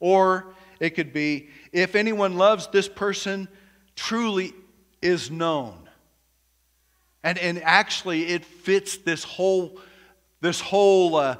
Or 0.00 0.54
it 0.80 0.90
could 0.90 1.12
be, 1.12 1.48
if 1.72 1.94
anyone 1.94 2.36
loves, 2.36 2.68
this 2.68 2.88
person 2.88 3.48
truly 3.96 4.54
is 5.02 5.30
known. 5.30 5.88
And, 7.22 7.38
and 7.38 7.62
actually, 7.62 8.28
it 8.28 8.44
fits 8.44 8.98
this 8.98 9.24
whole, 9.24 9.80
this 10.40 10.60
whole 10.60 11.16
uh, 11.16 11.36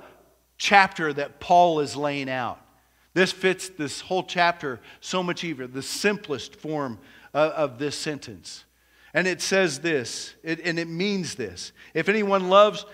chapter 0.57 1.13
that 1.13 1.41
Paul 1.41 1.81
is 1.81 1.97
laying 1.97 2.29
out. 2.29 2.61
This 3.15 3.33
fits 3.33 3.69
this 3.69 4.01
whole 4.01 4.25
chapter 4.25 4.81
so 5.01 5.23
much 5.23 5.45
easier, 5.45 5.67
the 5.67 5.83
simplest 5.83 6.57
form 6.57 6.99
of, 7.33 7.53
of 7.53 7.79
this 7.79 7.97
sentence. 7.97 8.65
And 9.15 9.27
it 9.27 9.41
says 9.41 9.81
this, 9.81 10.35
it, 10.43 10.61
and 10.65 10.79
it 10.79 10.89
means 10.89 11.35
this. 11.35 11.73
If 11.95 12.09
anyone 12.09 12.51
loves 12.51 12.85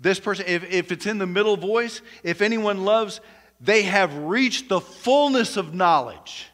this 0.00 0.18
person, 0.18 0.46
if, 0.48 0.64
if 0.70 0.92
it's 0.92 1.06
in 1.06 1.18
the 1.18 1.26
middle 1.26 1.56
voice, 1.56 2.00
if 2.22 2.40
anyone 2.40 2.84
loves, 2.84 3.20
they 3.60 3.82
have 3.82 4.16
reached 4.16 4.68
the 4.68 4.80
fullness 4.80 5.56
of 5.56 5.74
knowledge, 5.74 6.46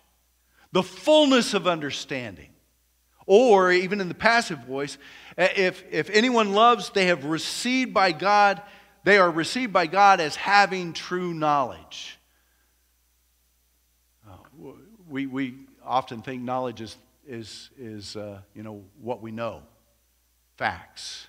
the 0.73 0.83
fullness 0.83 1.55
of 1.55 1.67
understanding. 1.67 2.51
Or 3.27 3.73
even 3.73 4.01
in 4.01 4.09
the 4.09 4.15
passive 4.15 4.59
voice, 4.61 4.99
if, 5.39 5.83
if 5.91 6.11
anyone 6.11 6.53
loves, 6.53 6.91
they 6.91 7.07
have 7.07 7.25
received 7.25 7.95
by 7.95 8.13
God, 8.13 8.61
they 9.03 9.17
are 9.17 9.31
received 9.31 9.73
by 9.73 9.87
God 9.87 10.21
as 10.21 10.37
having 10.37 10.93
true 10.93 11.33
knowledge. 11.33 12.19
Uh, 14.29 14.37
we, 15.09 15.27
we 15.27 15.55
often 15.83 16.21
think 16.21 16.43
knowledge 16.43 16.83
is, 16.83 16.97
is, 17.27 17.71
is 17.79 18.17
uh, 18.17 18.41
you 18.55 18.63
know, 18.63 18.83
what 19.01 19.23
we 19.23 19.31
know, 19.31 19.63
facts 20.59 21.29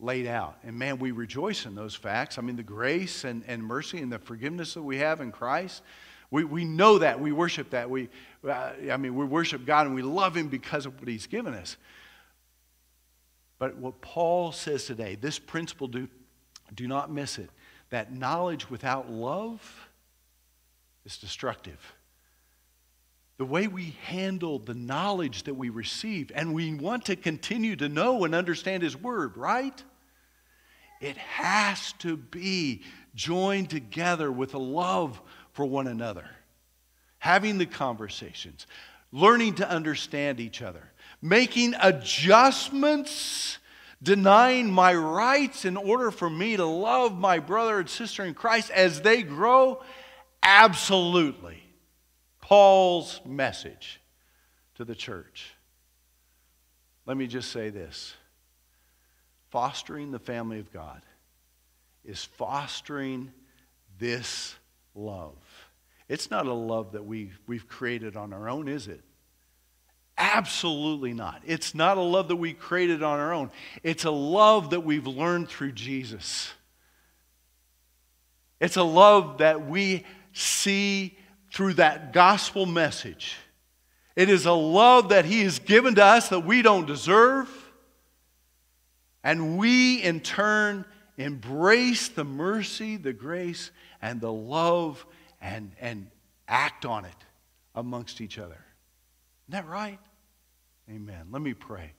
laid 0.00 0.26
out. 0.26 0.58
And 0.64 0.78
man, 0.78 0.98
we 0.98 1.10
rejoice 1.10 1.66
in 1.66 1.74
those 1.74 1.94
facts. 1.94 2.38
I 2.38 2.42
mean, 2.42 2.56
the 2.56 2.62
grace 2.62 3.24
and, 3.24 3.44
and 3.46 3.62
mercy 3.62 3.98
and 3.98 4.10
the 4.10 4.18
forgiveness 4.18 4.74
that 4.74 4.82
we 4.82 4.98
have 4.98 5.20
in 5.20 5.32
Christ. 5.32 5.82
We, 6.30 6.44
we 6.44 6.64
know 6.64 6.98
that. 6.98 7.20
We 7.20 7.32
worship 7.32 7.70
that. 7.70 7.90
We, 7.90 8.08
uh, 8.48 8.72
I 8.90 8.96
mean, 8.96 9.14
we 9.14 9.24
worship 9.24 9.66
God 9.66 9.86
and 9.86 9.94
we 9.94 10.02
love 10.02 10.36
Him 10.36 10.48
because 10.48 10.86
of 10.86 10.98
what 10.98 11.08
He's 11.08 11.26
given 11.26 11.54
us. 11.54 11.76
But 13.58 13.76
what 13.76 14.00
Paul 14.00 14.52
says 14.52 14.86
today, 14.86 15.16
this 15.16 15.38
principle, 15.38 15.88
do, 15.88 16.08
do 16.74 16.88
not 16.88 17.10
miss 17.10 17.38
it, 17.38 17.50
that 17.90 18.12
knowledge 18.12 18.70
without 18.70 19.10
love 19.10 19.88
is 21.04 21.18
destructive. 21.18 21.94
The 23.36 23.44
way 23.44 23.66
we 23.66 23.96
handle 24.04 24.58
the 24.58 24.74
knowledge 24.74 25.44
that 25.44 25.54
we 25.54 25.70
receive, 25.70 26.30
and 26.34 26.54
we 26.54 26.74
want 26.74 27.06
to 27.06 27.16
continue 27.16 27.74
to 27.76 27.88
know 27.88 28.24
and 28.24 28.34
understand 28.34 28.82
His 28.82 28.96
Word, 28.96 29.36
right? 29.36 29.82
It 31.00 31.16
has 31.16 31.92
to 31.94 32.16
be 32.16 32.82
joined 33.14 33.70
together 33.70 34.30
with 34.30 34.54
a 34.54 34.58
love 34.58 35.20
for 35.52 35.64
one 35.64 35.86
another. 35.86 36.28
Having 37.18 37.58
the 37.58 37.66
conversations, 37.66 38.66
learning 39.10 39.56
to 39.56 39.68
understand 39.68 40.40
each 40.40 40.62
other, 40.62 40.92
making 41.22 41.74
adjustments, 41.80 43.58
denying 44.02 44.70
my 44.70 44.94
rights 44.94 45.64
in 45.64 45.76
order 45.76 46.10
for 46.10 46.30
me 46.30 46.56
to 46.56 46.64
love 46.64 47.18
my 47.18 47.38
brother 47.38 47.78
and 47.78 47.88
sister 47.88 48.24
in 48.24 48.34
Christ 48.34 48.70
as 48.70 49.00
they 49.02 49.22
grow? 49.22 49.82
Absolutely. 50.42 51.62
Paul's 52.40 53.20
message 53.26 54.00
to 54.76 54.84
the 54.84 54.94
church. 54.94 55.54
Let 57.06 57.16
me 57.16 57.26
just 57.26 57.50
say 57.50 57.70
this 57.70 58.14
fostering 59.50 60.10
the 60.10 60.18
family 60.18 60.58
of 60.58 60.72
God 60.72 61.02
is 62.04 62.24
fostering 62.24 63.32
this 63.98 64.54
love. 64.94 65.36
It's 66.08 66.30
not 66.30 66.46
a 66.46 66.52
love 66.52 66.92
that 66.92 67.04
we, 67.04 67.30
we've 67.46 67.68
created 67.68 68.16
on 68.16 68.32
our 68.32 68.48
own, 68.48 68.68
is 68.68 68.88
it? 68.88 69.02
Absolutely 70.18 71.14
not. 71.14 71.42
It's 71.46 71.74
not 71.74 71.96
a 71.96 72.02
love 72.02 72.28
that 72.28 72.36
we 72.36 72.52
created 72.52 73.02
on 73.02 73.18
our 73.20 73.32
own. 73.32 73.50
It's 73.82 74.04
a 74.04 74.10
love 74.10 74.70
that 74.70 74.80
we've 74.80 75.06
learned 75.06 75.48
through 75.48 75.72
Jesus. 75.72 76.50
It's 78.60 78.76
a 78.76 78.82
love 78.82 79.38
that 79.38 79.66
we 79.66 80.04
see 80.32 81.16
through 81.52 81.74
that 81.74 82.12
gospel 82.12 82.66
message. 82.66 83.36
It 84.16 84.28
is 84.28 84.46
a 84.46 84.52
love 84.52 85.10
that 85.10 85.24
He 85.24 85.42
has 85.42 85.58
given 85.58 85.94
to 85.94 86.04
us 86.04 86.28
that 86.28 86.44
we 86.44 86.60
don't 86.62 86.86
deserve. 86.86 87.48
And 89.22 89.58
we, 89.58 90.02
in 90.02 90.20
turn, 90.20 90.84
embrace 91.16 92.08
the 92.08 92.24
mercy, 92.24 92.96
the 92.96 93.12
grace, 93.12 93.70
and 94.00 94.20
the 94.20 94.32
love 94.32 95.04
and, 95.40 95.72
and 95.80 96.08
act 96.48 96.84
on 96.84 97.04
it 97.04 97.24
amongst 97.74 98.20
each 98.20 98.38
other. 98.38 98.64
Isn't 99.48 99.64
that 99.64 99.68
right? 99.68 99.98
Amen. 100.90 101.26
Let 101.30 101.42
me 101.42 101.54
pray. 101.54 101.92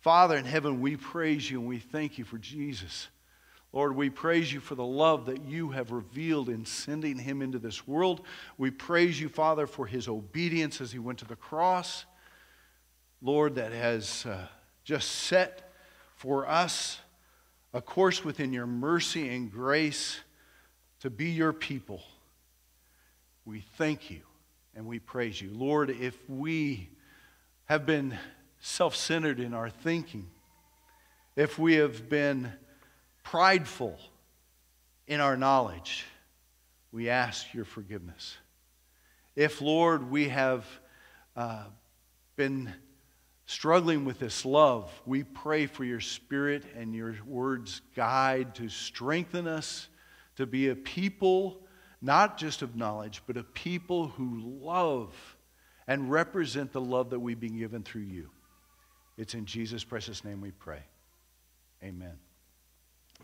Father 0.00 0.36
in 0.36 0.44
heaven, 0.44 0.80
we 0.80 0.96
praise 0.96 1.48
you 1.48 1.60
and 1.60 1.68
we 1.68 1.78
thank 1.78 2.18
you 2.18 2.24
for 2.24 2.38
Jesus. 2.38 3.08
Lord, 3.72 3.96
we 3.96 4.10
praise 4.10 4.52
you 4.52 4.60
for 4.60 4.74
the 4.74 4.84
love 4.84 5.26
that 5.26 5.44
you 5.44 5.70
have 5.70 5.92
revealed 5.92 6.48
in 6.48 6.66
sending 6.66 7.18
him 7.18 7.40
into 7.40 7.58
this 7.58 7.86
world. 7.86 8.22
We 8.58 8.70
praise 8.70 9.20
you, 9.20 9.28
Father, 9.28 9.66
for 9.66 9.86
his 9.86 10.08
obedience 10.08 10.80
as 10.80 10.92
he 10.92 10.98
went 10.98 11.20
to 11.20 11.24
the 11.24 11.36
cross. 11.36 12.04
Lord, 13.22 13.54
that 13.54 13.72
has 13.72 14.26
uh, 14.26 14.46
just 14.84 15.08
set 15.10 15.71
for 16.22 16.48
us 16.48 17.00
a 17.74 17.82
course 17.82 18.24
within 18.24 18.52
your 18.52 18.64
mercy 18.64 19.28
and 19.34 19.50
grace 19.50 20.20
to 21.00 21.10
be 21.10 21.30
your 21.30 21.52
people. 21.52 22.00
We 23.44 23.64
thank 23.76 24.08
you 24.08 24.20
and 24.76 24.86
we 24.86 25.00
praise 25.00 25.40
you. 25.40 25.50
Lord, 25.52 25.90
if 25.90 26.16
we 26.30 26.90
have 27.64 27.86
been 27.86 28.16
self 28.60 28.94
centered 28.94 29.40
in 29.40 29.52
our 29.52 29.68
thinking, 29.68 30.28
if 31.34 31.58
we 31.58 31.74
have 31.74 32.08
been 32.08 32.52
prideful 33.24 33.98
in 35.08 35.18
our 35.18 35.36
knowledge, 35.36 36.04
we 36.92 37.08
ask 37.08 37.52
your 37.52 37.64
forgiveness. 37.64 38.36
If, 39.34 39.60
Lord, 39.60 40.08
we 40.08 40.28
have 40.28 40.64
uh, 41.34 41.64
been 42.36 42.72
struggling 43.46 44.04
with 44.04 44.18
this 44.18 44.44
love, 44.44 44.90
we 45.06 45.24
pray 45.24 45.66
for 45.66 45.84
your 45.84 46.00
spirit 46.00 46.64
and 46.76 46.94
your 46.94 47.16
words 47.26 47.82
guide 47.94 48.54
to 48.56 48.68
strengthen 48.68 49.46
us 49.46 49.88
to 50.36 50.46
be 50.46 50.68
a 50.68 50.74
people, 50.74 51.60
not 52.00 52.38
just 52.38 52.62
of 52.62 52.76
knowledge, 52.76 53.22
but 53.26 53.36
a 53.36 53.42
people 53.44 54.08
who 54.08 54.40
love 54.40 55.14
and 55.86 56.10
represent 56.10 56.72
the 56.72 56.80
love 56.80 57.10
that 57.10 57.20
we've 57.20 57.40
been 57.40 57.58
given 57.58 57.82
through 57.82 58.02
you. 58.02 58.30
It's 59.18 59.34
in 59.34 59.44
Jesus' 59.44 59.84
precious 59.84 60.24
name 60.24 60.40
we 60.40 60.52
pray. 60.52 60.82
Amen. 61.82 62.18